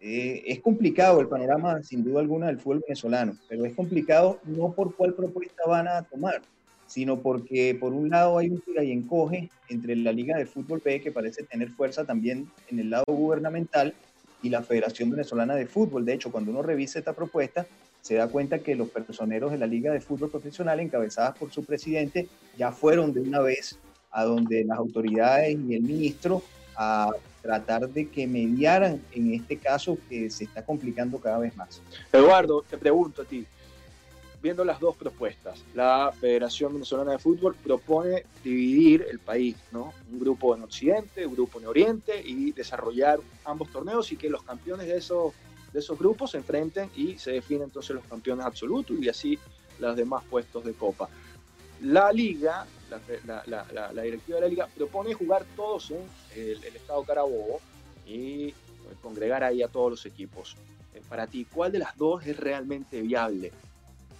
Eh, 0.00 0.42
es 0.46 0.60
complicado 0.60 1.20
el 1.20 1.28
panorama, 1.28 1.82
sin 1.82 2.04
duda 2.04 2.20
alguna, 2.20 2.46
del 2.46 2.58
fútbol 2.58 2.82
venezolano, 2.86 3.36
pero 3.48 3.64
es 3.64 3.74
complicado 3.74 4.40
no 4.44 4.72
por 4.72 4.94
cuál 4.94 5.14
propuesta 5.14 5.62
van 5.66 5.88
a 5.88 6.02
tomar, 6.02 6.42
sino 6.86 7.20
porque 7.20 7.76
por 7.78 7.92
un 7.92 8.10
lado 8.10 8.38
hay 8.38 8.50
un 8.50 8.60
tira 8.60 8.84
y 8.84 8.92
encoge 8.92 9.50
entre 9.68 9.96
la 9.96 10.12
Liga 10.12 10.36
de 10.36 10.46
Fútbol 10.46 10.82
B, 10.84 11.00
que 11.00 11.10
parece 11.10 11.42
tener 11.44 11.70
fuerza 11.70 12.04
también 12.04 12.48
en 12.68 12.78
el 12.78 12.90
lado 12.90 13.04
gubernamental, 13.08 13.94
y 14.42 14.50
la 14.50 14.62
Federación 14.62 15.10
Venezolana 15.10 15.54
de 15.54 15.66
Fútbol. 15.66 16.04
De 16.04 16.14
hecho, 16.14 16.30
cuando 16.30 16.50
uno 16.50 16.62
revisa 16.62 16.98
esta 16.98 17.12
propuesta, 17.12 17.66
se 18.00 18.14
da 18.14 18.28
cuenta 18.28 18.60
que 18.60 18.76
los 18.76 18.88
personeros 18.90 19.50
de 19.50 19.58
la 19.58 19.66
Liga 19.66 19.92
de 19.92 20.00
Fútbol 20.00 20.30
Profesional, 20.30 20.78
encabezadas 20.80 21.36
por 21.36 21.50
su 21.50 21.64
presidente, 21.64 22.28
ya 22.56 22.70
fueron 22.70 23.12
de 23.12 23.20
una 23.20 23.40
vez 23.40 23.78
a 24.10 24.24
donde 24.24 24.64
las 24.64 24.78
autoridades 24.78 25.58
y 25.68 25.74
el 25.74 25.82
ministro 25.82 26.42
a 26.76 27.10
tratar 27.46 27.88
de 27.88 28.08
que 28.08 28.26
mediaran 28.26 29.00
en 29.12 29.32
este 29.32 29.56
caso 29.56 29.96
que 30.08 30.28
se 30.30 30.44
está 30.44 30.64
complicando 30.64 31.18
cada 31.18 31.38
vez 31.38 31.56
más. 31.56 31.80
Eduardo, 32.12 32.64
te 32.68 32.76
pregunto 32.76 33.22
a 33.22 33.24
ti, 33.24 33.46
viendo 34.42 34.64
las 34.64 34.80
dos 34.80 34.96
propuestas. 34.96 35.62
La 35.74 36.12
Federación 36.20 36.72
Venezolana 36.72 37.12
de 37.12 37.18
Fútbol 37.18 37.54
propone 37.54 38.24
dividir 38.42 39.06
el 39.08 39.20
país, 39.20 39.56
¿no? 39.70 39.94
Un 40.10 40.18
grupo 40.18 40.56
en 40.56 40.64
Occidente, 40.64 41.24
un 41.24 41.34
grupo 41.34 41.60
en 41.60 41.66
Oriente 41.66 42.20
y 42.20 42.50
desarrollar 42.50 43.20
ambos 43.44 43.70
torneos 43.70 44.10
y 44.10 44.16
que 44.16 44.28
los 44.28 44.42
campeones 44.42 44.88
de 44.88 44.96
esos, 44.96 45.32
de 45.72 45.78
esos 45.78 45.96
grupos 45.96 46.32
se 46.32 46.38
enfrenten 46.38 46.90
y 46.96 47.16
se 47.16 47.30
definen 47.30 47.64
entonces 47.64 47.94
los 47.94 48.04
campeones 48.06 48.44
absolutos 48.44 48.96
y 49.00 49.08
así 49.08 49.38
los 49.78 49.96
demás 49.96 50.24
puestos 50.28 50.64
de 50.64 50.72
copa. 50.72 51.08
La 51.82 52.12
liga, 52.12 52.66
la, 52.90 54.02
directiva 54.02 54.36
de 54.36 54.42
la 54.42 54.48
liga 54.48 54.68
propone 54.76 55.14
jugar 55.14 55.44
todos 55.56 55.90
en 55.90 56.02
el, 56.34 56.64
estado 56.64 57.02
Carabobo 57.04 57.60
y 58.06 58.54
congregar 59.02 59.44
ahí 59.44 59.62
a 59.62 59.68
todos 59.68 59.90
los 59.90 60.06
equipos. 60.06 60.56
Eh, 60.94 61.02
para 61.08 61.26
ti, 61.26 61.46
¿cuál 61.52 61.72
de 61.72 61.80
las 61.80 61.96
dos 61.96 62.26
es 62.26 62.36
realmente 62.36 63.00
viable? 63.00 63.52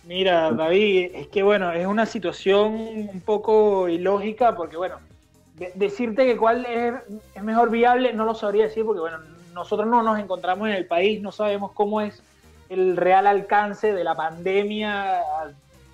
Mira, 0.05 0.53
David, 0.53 1.11
es 1.15 1.29
que 1.29 1.43
bueno, 1.43 1.73
es 1.73 1.87
una 1.87 2.07
situación 2.07 2.75
un 2.75 3.21
poco 3.25 3.89
ilógica 3.89 4.55
porque 4.55 4.77
bueno, 4.77 4.99
decirte 5.75 6.27
que 6.27 6.37
cuál 6.37 6.65
es, 6.67 6.95
es, 7.35 7.43
mejor 7.43 7.71
viable 7.71 8.13
no 8.13 8.25
lo 8.25 8.35
sabría 8.35 8.65
decir 8.65 8.85
porque 8.85 9.01
bueno, 9.01 9.19
nosotros 9.53 9.89
no 9.89 10.03
nos 10.03 10.19
encontramos 10.21 10.69
en 10.69 10.75
el 10.75 10.87
país, 10.87 11.21
no 11.21 11.33
sabemos 11.33 11.73
cómo 11.73 12.01
es 12.01 12.23
el 12.69 12.97
real 12.97 13.27
alcance 13.27 13.93
de 13.93 14.05
la 14.05 14.15
pandemia, 14.15 15.23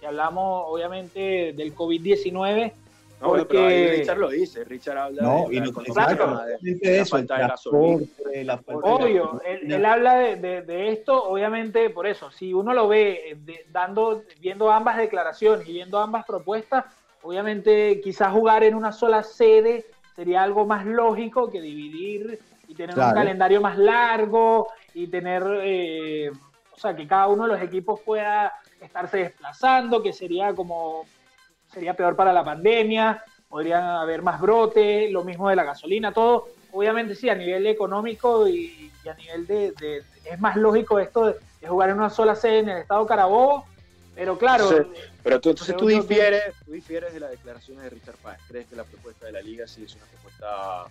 si 0.03 0.07
hablamos 0.07 0.65
obviamente 0.67 1.53
del 1.53 1.77
COVID-19, 1.77 2.73
No, 3.21 3.29
porque... 3.29 3.45
pero 3.45 3.67
ahí 3.67 3.87
Richard 3.99 4.19
lo 4.19 4.31
dice, 4.31 4.65
Richard 4.65 4.99
habla 4.99 5.23
no, 5.23 5.47
de, 5.49 5.55
y 5.55 5.61
la, 5.61 5.67
no, 5.67 5.73
claro, 5.73 6.41
de, 6.61 6.75
de, 6.75 6.99
la 6.99 7.07
falta 7.07 7.37
de 7.37 7.47
gasolina. 7.47 8.61
Obvio, 8.83 9.41
él, 9.47 9.73
él, 9.73 9.85
habla 9.85 10.15
de, 10.15 10.63
de, 10.63 10.89
esto, 10.89 11.23
obviamente, 11.23 11.89
por 11.91 12.09
eso, 12.09 12.33
si 12.33 12.53
uno 12.53 12.75
lo 12.75 12.89
ve 12.89 13.39
dando, 13.71 14.25
viendo 14.41 14.73
ambas 14.73 14.97
declaraciones 14.97 15.69
y 15.69 15.73
viendo 15.75 16.01
ambas 16.01 16.25
propuestas, 16.27 16.85
obviamente 17.23 18.01
quizás 18.01 18.33
jugar 18.33 18.65
en 18.65 18.75
una 18.75 18.91
sola 18.91 19.23
sede 19.23 19.87
sería 20.17 20.43
algo 20.43 20.67
más 20.67 20.85
lógico 20.85 21.49
que 21.49 21.61
dividir 21.61 22.41
y 22.67 22.75
tener 22.75 22.97
claro. 22.97 23.11
un 23.11 23.15
calendario 23.15 23.61
más 23.61 23.79
largo 23.79 24.67
y 24.95 25.07
tener, 25.07 25.45
eh, 25.63 26.33
o 26.73 26.77
sea, 26.77 26.97
que 26.97 27.07
cada 27.07 27.29
uno 27.29 27.45
de 27.45 27.53
los 27.53 27.63
equipos 27.63 28.01
pueda 28.01 28.53
estarse 28.83 29.19
desplazando, 29.19 30.03
que 30.03 30.13
sería 30.13 30.55
como 30.55 31.05
sería 31.73 31.95
peor 31.95 32.15
para 32.17 32.33
la 32.33 32.45
pandemia, 32.45 33.25
podrían 33.49 33.85
haber 33.85 34.23
más 34.23 34.41
brotes, 34.41 35.11
lo 35.11 35.25
mismo 35.25 35.49
de 35.49 35.57
la 35.57 35.65
gasolina, 35.65 36.13
todo. 36.13 36.49
Obviamente 36.73 37.15
sí, 37.15 37.29
a 37.29 37.35
nivel 37.35 37.67
económico 37.67 38.49
y, 38.49 38.91
y 39.05 39.09
a 39.09 39.15
nivel 39.15 39.47
de, 39.47 39.73
de, 39.73 40.03
Es 40.25 40.41
más 40.41 40.57
lógico 40.57 40.99
esto 40.99 41.27
de, 41.27 41.37
de, 41.61 41.69
jugar 41.69 41.91
en 41.91 41.97
una 41.97 42.11
sola 42.11 42.35
sede 42.35 42.61
en 42.61 42.69
el 42.71 42.79
estado 42.79 43.07
Carabobo, 43.07 43.67
pero 44.15 44.39
claro... 44.39 44.69
Sí, 44.69 44.77
pero 45.23 45.41
tú, 45.41 45.51
entonces 45.51 45.77
tú 45.77 45.87
difieres, 45.87 46.55
tú 46.65 46.73
difieres 46.73 47.13
de 47.13 47.21
las 47.21 47.31
declaraciones 47.31 47.85
de 47.85 47.91
Richard 47.91 48.17
Páez. 48.17 48.41
¿Crees 48.49 48.67
que 48.67 48.77
la 48.77 48.85
propuesta 48.85 49.27
de 49.27 49.33
la 49.33 49.43
liga 49.43 49.67
sí 49.67 49.85
es 49.85 49.95
una 49.95 50.05
propuesta 50.07 50.85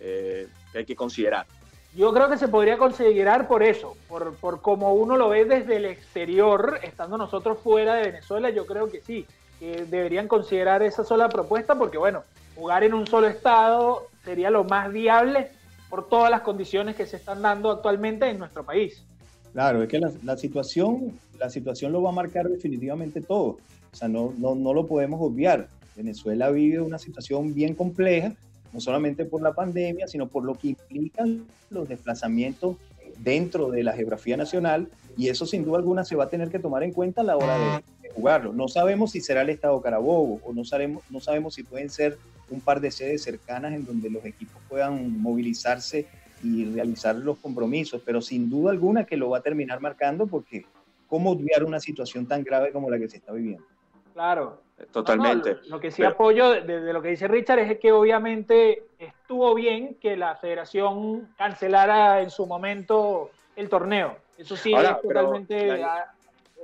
eh, 0.00 0.48
que 0.72 0.78
hay 0.78 0.84
que 0.84 0.96
considerar? 0.96 1.46
Yo 1.94 2.12
creo 2.12 2.30
que 2.30 2.38
se 2.38 2.48
podría 2.48 2.78
considerar 2.78 3.48
por 3.48 3.62
eso, 3.62 3.96
por, 4.08 4.34
por 4.36 4.62
como 4.62 4.94
uno 4.94 5.16
lo 5.16 5.28
ve 5.28 5.44
desde 5.44 5.76
el 5.76 5.84
exterior, 5.84 6.78
estando 6.82 7.18
nosotros 7.18 7.58
fuera 7.58 7.94
de 7.94 8.10
Venezuela, 8.10 8.48
yo 8.48 8.64
creo 8.64 8.90
que 8.90 9.00
sí 9.02 9.26
que 9.60 9.84
deberían 9.84 10.26
considerar 10.26 10.82
esa 10.82 11.04
sola 11.04 11.28
propuesta 11.28 11.76
porque, 11.76 11.98
bueno, 11.98 12.24
jugar 12.56 12.82
en 12.82 12.94
un 12.94 13.06
solo 13.06 13.28
estado 13.28 14.08
sería 14.24 14.50
lo 14.50 14.64
más 14.64 14.90
viable 14.92 15.50
por 15.90 16.08
todas 16.08 16.30
las 16.30 16.40
condiciones 16.40 16.96
que 16.96 17.06
se 17.06 17.16
están 17.16 17.42
dando 17.42 17.70
actualmente 17.70 18.28
en 18.28 18.38
nuestro 18.38 18.64
país. 18.64 19.04
Claro, 19.52 19.82
es 19.82 19.88
que 19.88 19.98
la, 19.98 20.10
la 20.24 20.36
situación, 20.36 21.20
la 21.38 21.50
situación 21.50 21.92
lo 21.92 22.02
va 22.02 22.08
a 22.08 22.14
marcar 22.14 22.48
definitivamente 22.48 23.20
todo. 23.20 23.58
O 23.92 23.96
sea, 23.96 24.08
no, 24.08 24.32
no, 24.38 24.54
no 24.54 24.72
lo 24.72 24.86
podemos 24.86 25.20
obviar. 25.20 25.68
Venezuela 25.94 26.50
vive 26.50 26.80
una 26.80 26.98
situación 26.98 27.54
bien 27.54 27.74
compleja, 27.74 28.32
no 28.72 28.80
solamente 28.80 29.26
por 29.26 29.42
la 29.42 29.52
pandemia, 29.52 30.08
sino 30.08 30.26
por 30.26 30.44
lo 30.44 30.54
que 30.54 30.76
implican 30.92 31.46
los 31.70 31.88
desplazamientos 31.88 32.76
dentro 33.18 33.70
de 33.70 33.82
la 33.82 33.92
geografía 33.92 34.36
nacional 34.36 34.88
y 35.16 35.28
eso 35.28 35.46
sin 35.46 35.64
duda 35.64 35.78
alguna 35.78 36.04
se 36.04 36.16
va 36.16 36.24
a 36.24 36.28
tener 36.28 36.50
que 36.50 36.58
tomar 36.58 36.82
en 36.82 36.92
cuenta 36.92 37.20
a 37.20 37.24
la 37.24 37.36
hora 37.36 37.58
de, 37.58 38.10
jugarlo. 38.14 38.52
No 38.52 38.68
sabemos 38.68 39.12
si 39.12 39.22
será 39.22 39.40
el 39.40 39.48
Estado 39.48 39.80
Carabobo 39.80 40.38
o 40.44 40.52
no 40.52 40.64
sabemos, 40.64 41.02
no 41.08 41.20
sabemos 41.20 41.54
si 41.54 41.62
pueden 41.62 41.88
ser 41.88 42.18
un 42.50 42.60
par 42.60 42.80
de 42.80 42.90
sedes 42.90 43.22
cercanas 43.22 43.72
en 43.72 43.86
donde 43.86 44.10
los 44.10 44.24
equipos 44.26 44.60
puedan 44.68 45.18
movilizarse 45.20 46.06
y 46.42 46.66
realizar 46.66 47.16
los 47.16 47.38
compromisos, 47.38 48.02
pero 48.04 48.20
sin 48.20 48.50
duda 48.50 48.70
alguna 48.70 49.04
que 49.04 49.16
lo 49.16 49.30
va 49.30 49.38
a 49.38 49.42
terminar 49.42 49.80
marcando 49.80 50.26
porque 50.26 50.66
cómo 51.08 51.30
obviar 51.30 51.64
una 51.64 51.80
situación 51.80 52.26
tan 52.26 52.42
grave 52.44 52.70
como 52.70 52.90
la 52.90 52.98
que 52.98 53.08
se 53.08 53.16
está 53.16 53.32
viviendo. 53.32 53.64
Claro, 54.12 54.60
totalmente. 54.90 55.54
No, 55.54 55.60
no, 55.60 55.68
lo 55.68 55.80
que 55.80 55.90
sí 55.90 56.02
pero... 56.02 56.10
apoyo 56.10 56.50
de, 56.50 56.80
de, 56.80 56.92
lo 56.92 57.02
que 57.02 57.08
dice 57.08 57.28
Richard 57.28 57.60
es 57.60 57.78
que 57.78 57.92
obviamente 57.92 58.84
estuvo 58.98 59.54
bien 59.54 59.96
que 60.00 60.16
la 60.16 60.36
federación 60.36 61.28
cancelara 61.36 62.20
en 62.22 62.30
su 62.30 62.46
momento 62.46 63.30
el 63.56 63.68
torneo. 63.68 64.16
Eso 64.38 64.56
sí 64.56 64.74
Ahora, 64.74 64.92
es 64.92 65.02
totalmente 65.02 65.78
la, 65.78 66.12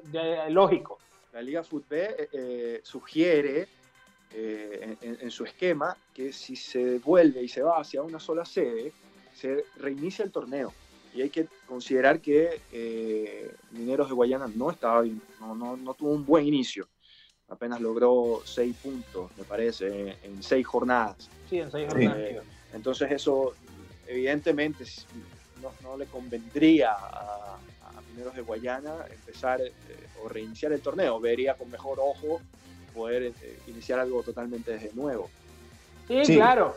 de, 0.05 0.19
de, 0.19 0.51
lógico 0.51 0.99
la 1.33 1.43
Liga 1.43 1.63
Fútbol 1.63 1.99
eh, 1.99 2.29
eh, 2.33 2.81
sugiere 2.83 3.69
eh, 4.33 4.97
en, 5.01 5.19
en, 5.21 5.31
su 5.31 5.45
esquema 5.45 5.97
que 6.13 6.33
si 6.33 6.57
se 6.57 6.99
vuelve 6.99 7.43
y 7.43 7.49
se 7.49 7.63
va 7.63 7.81
hacia 7.81 8.03
una 8.03 8.19
sola 8.19 8.45
sede, 8.45 8.93
se 9.35 9.65
reinicia 9.77 10.25
el 10.25 10.33
torneo. 10.33 10.73
Y 11.15 11.23
hay 11.23 11.31
que 11.31 11.47
considerar 11.67 12.21
que 12.21 12.61
eh, 12.73 13.55
Mineros 13.71 14.09
de 14.09 14.15
Guayana 14.15 14.49
no, 14.55 14.71
estaba, 14.71 15.05
no, 15.41 15.55
no, 15.55 15.77
no, 15.77 15.95
tuvo 15.95 16.11
un 16.11 16.27
buen 16.27 16.47
inicio. 16.47 16.89
Apenas 17.49 17.81
logró 17.81 18.43
seis 18.45 18.77
puntos, 18.83 19.31
me 19.39 19.45
parece, 19.45 20.17
en 20.23 20.43
seis 20.43 20.67
jornadas. 20.67 21.31
Sí, 21.49 21.59
en 21.59 21.71
seis 21.71 21.89
jornadas. 21.89 22.19
Eh, 22.19 22.41
entonces 22.75 23.11
eso, 23.11 23.55
evidentemente, 24.07 24.85
no, 25.63 25.73
no 25.83 25.97
le 25.97 26.07
convendría 26.07 26.93
a, 26.93 27.59
Mineros 28.11 28.35
de 28.35 28.43
Guayana 28.43 29.07
empezar 29.11 29.61
eh, 29.61 29.73
o 30.23 30.29
reiniciar 30.29 30.73
el 30.73 30.81
torneo. 30.81 31.21
Vería 31.21 31.55
con 31.55 31.71
mejor 31.71 31.99
ojo 32.01 32.41
poder 32.95 33.23
eh, 33.23 33.59
iniciar 33.69 34.01
algo 34.01 34.23
totalmente 34.23 34.73
desde 34.73 34.93
nuevo. 34.93 35.31
Sí, 36.09 36.25
sí, 36.25 36.35
claro. 36.35 36.75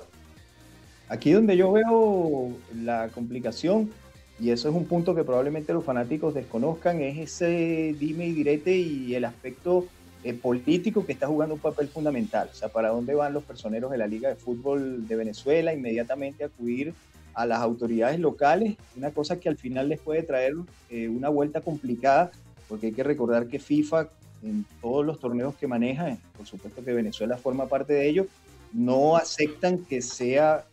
Aquí 1.09 1.31
donde 1.31 1.57
yo 1.57 1.71
veo 1.71 2.51
la 2.75 3.09
complicación, 3.09 3.91
y 4.39 4.51
eso 4.51 4.69
es 4.69 4.75
un 4.75 4.85
punto 4.85 5.13
que 5.13 5.23
probablemente 5.23 5.73
los 5.73 5.83
fanáticos 5.83 6.33
desconozcan, 6.33 7.01
es 7.01 7.17
ese 7.17 7.95
dime 7.99 8.27
y 8.27 8.33
direte 8.33 8.75
y 8.75 9.15
el 9.15 9.25
aspecto 9.25 9.87
eh, 10.23 10.35
político 10.35 11.03
que 11.03 11.13
está 11.13 11.25
jugando 11.25 11.55
un 11.55 11.61
papel 11.61 11.87
fundamental. 11.87 12.47
O 12.51 12.55
sea, 12.55 12.69
para 12.69 12.89
dónde 12.89 13.15
van 13.15 13.33
los 13.33 13.43
personeros 13.43 13.89
de 13.89 13.97
la 13.97 14.05
Liga 14.05 14.29
de 14.29 14.35
Fútbol 14.35 15.07
de 15.07 15.15
Venezuela, 15.15 15.73
inmediatamente 15.73 16.43
acudir 16.43 16.93
a 17.33 17.47
las 17.47 17.59
autoridades 17.59 18.19
locales, 18.19 18.75
una 18.95 19.09
cosa 19.09 19.39
que 19.39 19.49
al 19.49 19.57
final 19.57 19.89
les 19.89 19.99
puede 19.99 20.21
traer 20.21 20.53
eh, 20.91 21.07
una 21.07 21.29
vuelta 21.29 21.61
complicada, 21.61 22.29
porque 22.67 22.87
hay 22.87 22.91
que 22.91 23.03
recordar 23.03 23.47
que 23.47 23.57
FIFA, 23.57 24.09
en 24.43 24.63
todos 24.79 25.03
los 25.03 25.19
torneos 25.19 25.55
que 25.55 25.65
maneja, 25.65 26.15
por 26.37 26.45
supuesto 26.45 26.83
que 26.83 26.93
Venezuela 26.93 27.37
forma 27.37 27.67
parte 27.67 27.93
de 27.93 28.07
ello, 28.07 28.27
no 28.73 29.15
aceptan 29.15 29.79
que 29.79 30.03
sea 30.03 30.65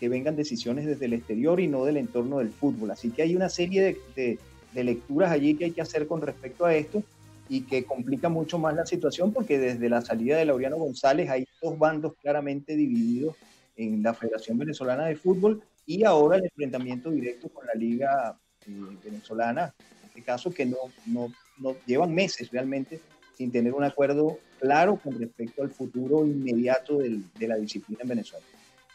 que 0.00 0.08
vengan 0.08 0.34
decisiones 0.34 0.86
desde 0.86 1.04
el 1.04 1.12
exterior 1.12 1.60
y 1.60 1.68
no 1.68 1.84
del 1.84 1.98
entorno 1.98 2.38
del 2.38 2.50
fútbol. 2.50 2.90
Así 2.90 3.10
que 3.10 3.20
hay 3.20 3.36
una 3.36 3.50
serie 3.50 3.98
de 4.14 4.84
lecturas 4.84 5.30
allí 5.30 5.56
que 5.56 5.66
hay 5.66 5.72
que 5.72 5.82
hacer 5.82 6.06
con 6.06 6.22
respecto 6.22 6.64
a 6.64 6.74
esto 6.74 7.02
y 7.48 7.62
que 7.62 7.84
complica 7.84 8.28
mucho 8.28 8.58
más 8.58 8.74
la 8.74 8.86
situación 8.86 9.32
porque 9.32 9.58
desde 9.58 9.88
la 9.88 10.00
salida 10.00 10.36
de 10.36 10.44
Laureano 10.44 10.76
González 10.76 11.28
hay 11.28 11.46
dos 11.62 11.78
bandos 11.78 12.14
claramente 12.20 12.76
divididos 12.76 13.36
en 13.76 14.02
la 14.02 14.14
Federación 14.14 14.58
Venezolana 14.58 15.06
de 15.06 15.16
Fútbol 15.16 15.62
y 15.86 16.04
ahora 16.04 16.36
el 16.36 16.44
enfrentamiento 16.44 17.10
directo 17.10 17.48
con 17.48 17.66
la 17.66 17.74
Liga 17.74 18.38
eh, 18.66 18.96
Venezolana, 19.04 19.74
en 19.78 20.08
este 20.08 20.22
caso 20.22 20.52
que 20.52 20.64
no, 20.64 20.78
no, 21.06 21.32
no, 21.58 21.76
llevan 21.86 22.14
meses 22.14 22.50
realmente 22.50 23.00
sin 23.36 23.50
tener 23.50 23.74
un 23.74 23.84
acuerdo 23.84 24.38
claro 24.60 24.96
con 24.96 25.18
respecto 25.18 25.62
al 25.62 25.70
futuro 25.70 26.24
inmediato 26.24 26.98
del, 26.98 27.24
de 27.34 27.48
la 27.48 27.56
disciplina 27.56 28.02
en 28.02 28.08
Venezuela. 28.08 28.46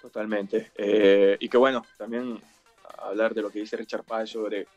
Totalmente. 0.02 0.72
Eh, 0.76 1.38
y 1.40 1.50
que 1.50 1.58
bueno, 1.58 1.86
también 1.98 2.40
hablar 2.98 3.34
de 3.34 3.42
lo 3.42 3.50
que 3.50 3.60
dice 3.60 3.78
Richard 3.78 4.04
Páez 4.04 4.30
sobre 4.30 4.68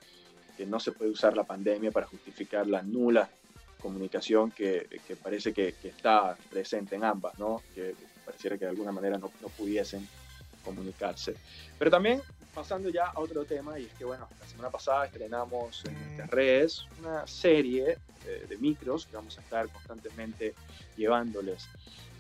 que 0.57 0.67
no 0.67 0.79
se 0.81 0.93
puede 0.93 1.11
usar 1.11 1.37
la 1.37 1.45
pandemia 1.45 1.91
para 1.91 2.07
justificar 2.07 2.67
la 2.67 2.83
nula 2.83 3.31
comunicación 3.83 4.51
que, 4.51 4.87
que 5.07 5.17
parece 5.17 5.53
que, 5.53 5.75
que, 5.75 5.89
está 5.89 6.37
presente 6.51 6.95
en 6.95 7.05
ambas, 7.05 7.39
¿no? 7.39 7.63
Que 7.75 7.95
pareciera 8.25 8.57
que 8.57 8.65
de 8.65 8.71
alguna 8.71 8.93
manera 8.93 9.19
no, 9.19 9.31
no 9.41 9.49
pudiesen 9.49 10.09
comunicarse. 10.65 11.35
Pero 11.79 11.91
también 11.91 12.23
pasando 12.55 12.89
ya 12.89 13.07
a 13.07 13.19
otro 13.19 13.45
tema, 13.45 13.79
y 13.79 13.87
es 13.87 13.93
que, 13.95 14.05
bueno, 14.05 14.29
la 14.41 14.47
semana 14.47 14.71
pasada 14.71 15.07
estrenamos 15.07 15.85
en 15.87 15.95
nuestras 15.95 16.31
redes 16.31 16.87
una 17.01 17.27
serie 17.27 17.99
de, 18.25 18.47
de 18.47 18.57
micros 18.59 19.07
que 19.07 19.17
vamos 19.17 19.37
a 19.39 19.41
estar 19.41 19.69
constantemente 19.69 20.55
llevándoles. 20.97 21.69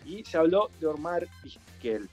Y 0.04 0.24
se 0.24 0.36
habló 0.36 0.70
de 0.80 0.86
Omar 0.86 1.28
Vizquel, 1.44 2.08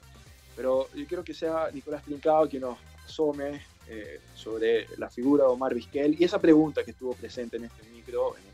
pero 0.54 0.88
yo 0.94 1.06
quiero 1.06 1.24
que 1.24 1.34
sea 1.34 1.70
Nicolás 1.72 2.04
Trincado 2.04 2.48
quien 2.48 2.62
nos 2.62 2.78
asome 3.04 3.62
eh, 3.88 4.20
sobre 4.36 4.86
la 4.98 5.10
figura 5.10 5.44
de 5.44 5.50
Omar 5.50 5.74
Vizquel 5.74 6.14
y 6.16 6.22
esa 6.22 6.40
pregunta 6.40 6.84
que 6.84 6.92
estuvo 6.92 7.12
presente 7.14 7.56
en 7.56 7.64
este 7.64 7.82
micro, 7.90 8.36
en 8.36 8.49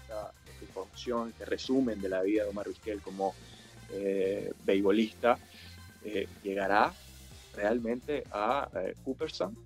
información, 0.97 1.29
este 1.29 1.45
resumen 1.45 2.01
de 2.01 2.09
la 2.09 2.23
vida 2.23 2.45
de 2.45 2.51
Omar 2.51 2.69
Vizquel 2.69 3.01
como 3.01 3.35
eh, 3.93 4.53
beisbolista, 4.65 5.39
eh, 6.05 6.27
¿llegará 6.43 6.93
realmente 7.55 8.25
a 8.33 8.69
eh, 8.75 8.95
Cooperstown? 9.05 9.57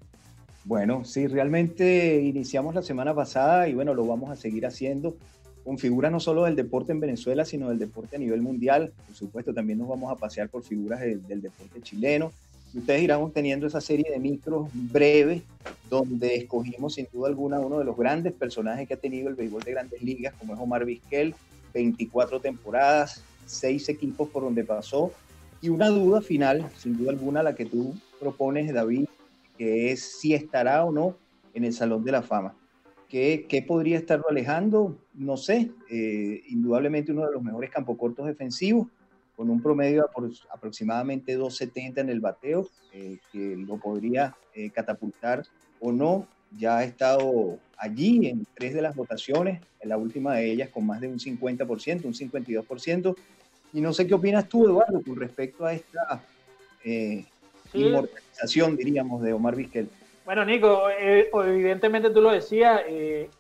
Bueno, 0.64 1.05
sí, 1.05 1.26
realmente 1.26 2.20
iniciamos 2.20 2.74
la 2.74 2.82
semana 2.82 3.14
pasada 3.14 3.68
y 3.68 3.74
bueno, 3.74 3.94
lo 3.94 4.07
vamos 4.07 4.30
a 4.30 4.36
seguir 4.36 4.66
haciendo 4.66 5.16
con 5.64 5.78
figuras 5.78 6.11
no 6.11 6.20
solo 6.20 6.44
del 6.44 6.57
deporte 6.57 6.92
en 6.92 7.00
Venezuela, 7.00 7.44
sino 7.44 7.68
del 7.68 7.78
deporte 7.78 8.16
a 8.16 8.18
nivel 8.18 8.42
mundial. 8.42 8.92
Por 9.07 9.14
supuesto, 9.14 9.55
también 9.55 9.78
nos 9.78 9.88
vamos 9.88 10.11
a 10.11 10.16
pasear 10.16 10.48
por 10.48 10.62
figuras 10.62 11.00
de, 11.00 11.16
del 11.16 11.40
deporte 11.40 11.80
chileno. 11.80 12.32
Ustedes 12.72 13.02
irán 13.02 13.30
teniendo 13.32 13.66
esa 13.66 13.80
serie 13.80 14.10
de 14.10 14.18
micros 14.18 14.68
breves 14.72 15.42
donde 15.88 16.36
escogimos 16.36 16.94
sin 16.94 17.08
duda 17.12 17.28
alguna 17.28 17.58
uno 17.58 17.78
de 17.78 17.84
los 17.84 17.96
grandes 17.96 18.32
personajes 18.32 18.86
que 18.86 18.94
ha 18.94 18.96
tenido 18.96 19.28
el 19.28 19.34
béisbol 19.34 19.62
de 19.62 19.72
grandes 19.72 20.02
ligas, 20.02 20.34
como 20.38 20.54
es 20.54 20.60
Omar 20.60 20.84
Vizquel, 20.84 21.34
24 21.74 22.40
temporadas, 22.40 23.24
6 23.46 23.88
equipos 23.88 24.28
por 24.28 24.44
donde 24.44 24.62
pasó, 24.62 25.12
y 25.60 25.68
una 25.68 25.88
duda 25.88 26.22
final, 26.22 26.70
sin 26.78 26.96
duda 26.96 27.10
alguna, 27.10 27.42
la 27.42 27.54
que 27.54 27.66
tú 27.66 27.94
propones, 28.20 28.72
David, 28.72 29.06
que 29.58 29.90
es 29.90 30.20
si 30.20 30.32
estará 30.32 30.84
o 30.84 30.92
no 30.92 31.16
en 31.52 31.64
el 31.64 31.72
Salón 31.72 32.04
de 32.04 32.12
la 32.12 32.22
Fama. 32.22 32.54
¿Qué, 33.08 33.46
qué 33.48 33.62
podría 33.62 33.98
estarlo 33.98 34.26
alejando? 34.30 34.96
No 35.14 35.36
sé, 35.36 35.70
eh, 35.90 36.42
indudablemente 36.48 37.10
uno 37.10 37.26
de 37.26 37.32
los 37.32 37.42
mejores 37.42 37.68
campocortos 37.70 38.26
defensivos, 38.26 38.86
con 39.41 39.49
un 39.49 39.62
promedio 39.62 40.07
aproximadamente 40.51 41.38
2.70 41.38 42.01
en 42.01 42.11
el 42.11 42.20
bateo, 42.20 42.68
eh, 42.93 43.16
que 43.32 43.57
lo 43.57 43.78
podría 43.78 44.36
eh, 44.53 44.68
catapultar 44.68 45.47
o 45.80 45.93
no. 45.93 46.26
Ya 46.59 46.76
ha 46.76 46.84
estado 46.84 47.59
allí 47.78 48.28
en 48.28 48.47
tres 48.55 48.74
de 48.74 48.82
las 48.82 48.95
votaciones, 48.95 49.62
en 49.80 49.88
la 49.88 49.97
última 49.97 50.34
de 50.34 50.53
ellas 50.53 50.68
con 50.68 50.84
más 50.84 51.01
de 51.01 51.09
un 51.09 51.18
50%, 51.18 52.05
un 52.05 52.12
52%. 52.12 53.16
Y 53.72 53.80
no 53.80 53.95
sé 53.95 54.07
qué 54.07 54.12
opinas 54.12 54.47
tú, 54.47 54.66
Eduardo, 54.66 55.01
con 55.01 55.16
respecto 55.16 55.64
a 55.64 55.72
esta 55.72 56.22
eh, 56.84 57.24
inmortalización, 57.72 58.76
diríamos, 58.76 59.22
de 59.22 59.32
Omar 59.32 59.57
Vizquel. 59.57 59.88
Bueno, 60.31 60.45
Nico, 60.45 60.89
evidentemente 60.89 62.09
tú 62.11 62.20
lo 62.20 62.31
decías, 62.31 62.83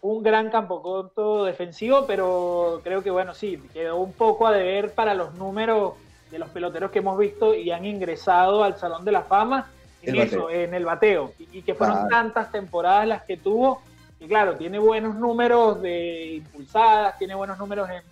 un 0.00 0.24
gran 0.24 0.50
campo 0.50 1.44
defensivo, 1.44 2.04
pero 2.04 2.80
creo 2.82 3.00
que, 3.00 3.12
bueno, 3.12 3.32
sí, 3.32 3.62
quedó 3.72 3.98
un 3.98 4.12
poco 4.12 4.48
a 4.48 4.50
deber 4.50 4.92
para 4.92 5.14
los 5.14 5.34
números 5.34 5.92
de 6.32 6.40
los 6.40 6.50
peloteros 6.50 6.90
que 6.90 6.98
hemos 6.98 7.16
visto 7.16 7.54
y 7.54 7.70
han 7.70 7.84
ingresado 7.84 8.64
al 8.64 8.76
Salón 8.76 9.04
de 9.04 9.12
la 9.12 9.22
Fama 9.22 9.70
en 10.02 10.16
eso, 10.16 10.50
en 10.50 10.74
el 10.74 10.84
bateo, 10.84 11.32
y, 11.38 11.62
que 11.62 11.76
fueron 11.76 12.08
tantas 12.08 12.50
temporadas 12.50 13.06
las 13.06 13.22
que 13.22 13.36
tuvo, 13.36 13.82
y 14.18 14.26
claro, 14.26 14.56
tiene 14.56 14.80
buenos 14.80 15.14
números 15.14 15.80
de 15.80 16.38
impulsadas, 16.38 17.16
tiene 17.18 17.36
buenos 17.36 17.56
números 17.56 17.88
en 17.88 18.02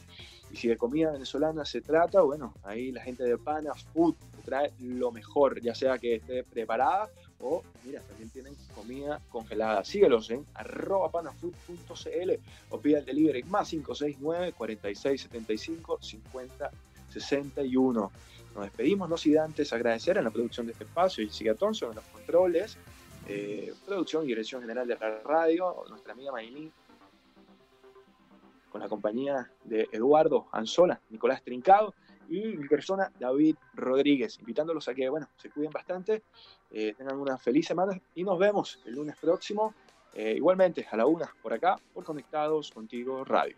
Y 0.51 0.57
si 0.57 0.67
de 0.67 0.75
comida 0.75 1.13
venezolana 1.13 1.63
se 1.63 1.79
trata, 1.79 2.19
bueno, 2.21 2.53
ahí 2.63 2.91
la 2.91 3.01
gente 3.01 3.23
de 3.23 3.37
Pana 3.37 3.73
Food 3.93 4.15
trae 4.43 4.73
lo 4.79 5.13
mejor, 5.13 5.61
ya 5.61 5.73
sea 5.73 5.97
que 5.97 6.15
esté 6.15 6.43
preparada 6.43 7.09
o, 7.39 7.63
mira, 7.83 8.01
también 8.01 8.29
tienen 8.29 8.55
comida 8.73 9.21
congelada. 9.29 9.83
Síguelos 9.83 10.31
en 10.31 10.45
arroba 10.53 11.11
panafood.cl 11.11 12.31
o 12.69 12.79
pida 12.79 12.99
el 12.99 13.05
delivery 13.05 13.43
más 13.43 13.69
569 13.69 14.53
4675 14.53 15.99
5061 16.01 18.11
nos 18.55 18.63
despedimos, 18.63 19.09
no 19.09 19.17
sin 19.17 19.37
antes 19.37 19.73
agradecer 19.73 20.17
a 20.17 20.21
la 20.21 20.31
producción 20.31 20.65
de 20.65 20.71
este 20.71 20.85
espacio 20.85 21.29
sigue 21.29 21.53
Thompson 21.55 21.89
en 21.89 21.95
los 21.95 22.05
controles, 22.05 22.77
eh, 23.27 23.73
producción 23.85 24.23
y 24.23 24.27
dirección 24.27 24.61
general 24.61 24.87
de 24.87 24.95
la 24.95 25.19
radio, 25.19 25.83
nuestra 25.89 26.13
amiga 26.13 26.31
Maylin, 26.31 26.71
con 28.71 28.81
la 28.81 28.87
compañía 28.87 29.51
de 29.65 29.89
Eduardo 29.91 30.47
Anzola, 30.53 31.01
Nicolás 31.09 31.43
Trincado 31.43 31.93
y 32.29 32.55
mi 32.55 32.67
persona 32.67 33.11
David 33.19 33.57
Rodríguez, 33.73 34.39
invitándolos 34.39 34.87
a 34.87 34.95
que 34.95 35.09
bueno, 35.09 35.27
se 35.35 35.49
cuiden 35.49 35.71
bastante, 35.71 36.23
eh, 36.77 36.93
tengan 36.93 37.17
una 37.17 37.37
feliz 37.37 37.67
semana 37.67 37.97
y 38.15 38.25
nos 38.25 38.37
vemos 38.37 38.81
el 38.83 38.95
lunes 38.95 39.15
próximo, 39.15 39.73
eh, 40.13 40.33
igualmente 40.35 40.85
a 40.91 40.97
la 40.97 41.05
una 41.05 41.33
por 41.41 41.53
acá, 41.53 41.77
por 41.93 42.03
Conectados 42.03 42.69
Contigo 42.69 43.23
Radio. 43.23 43.55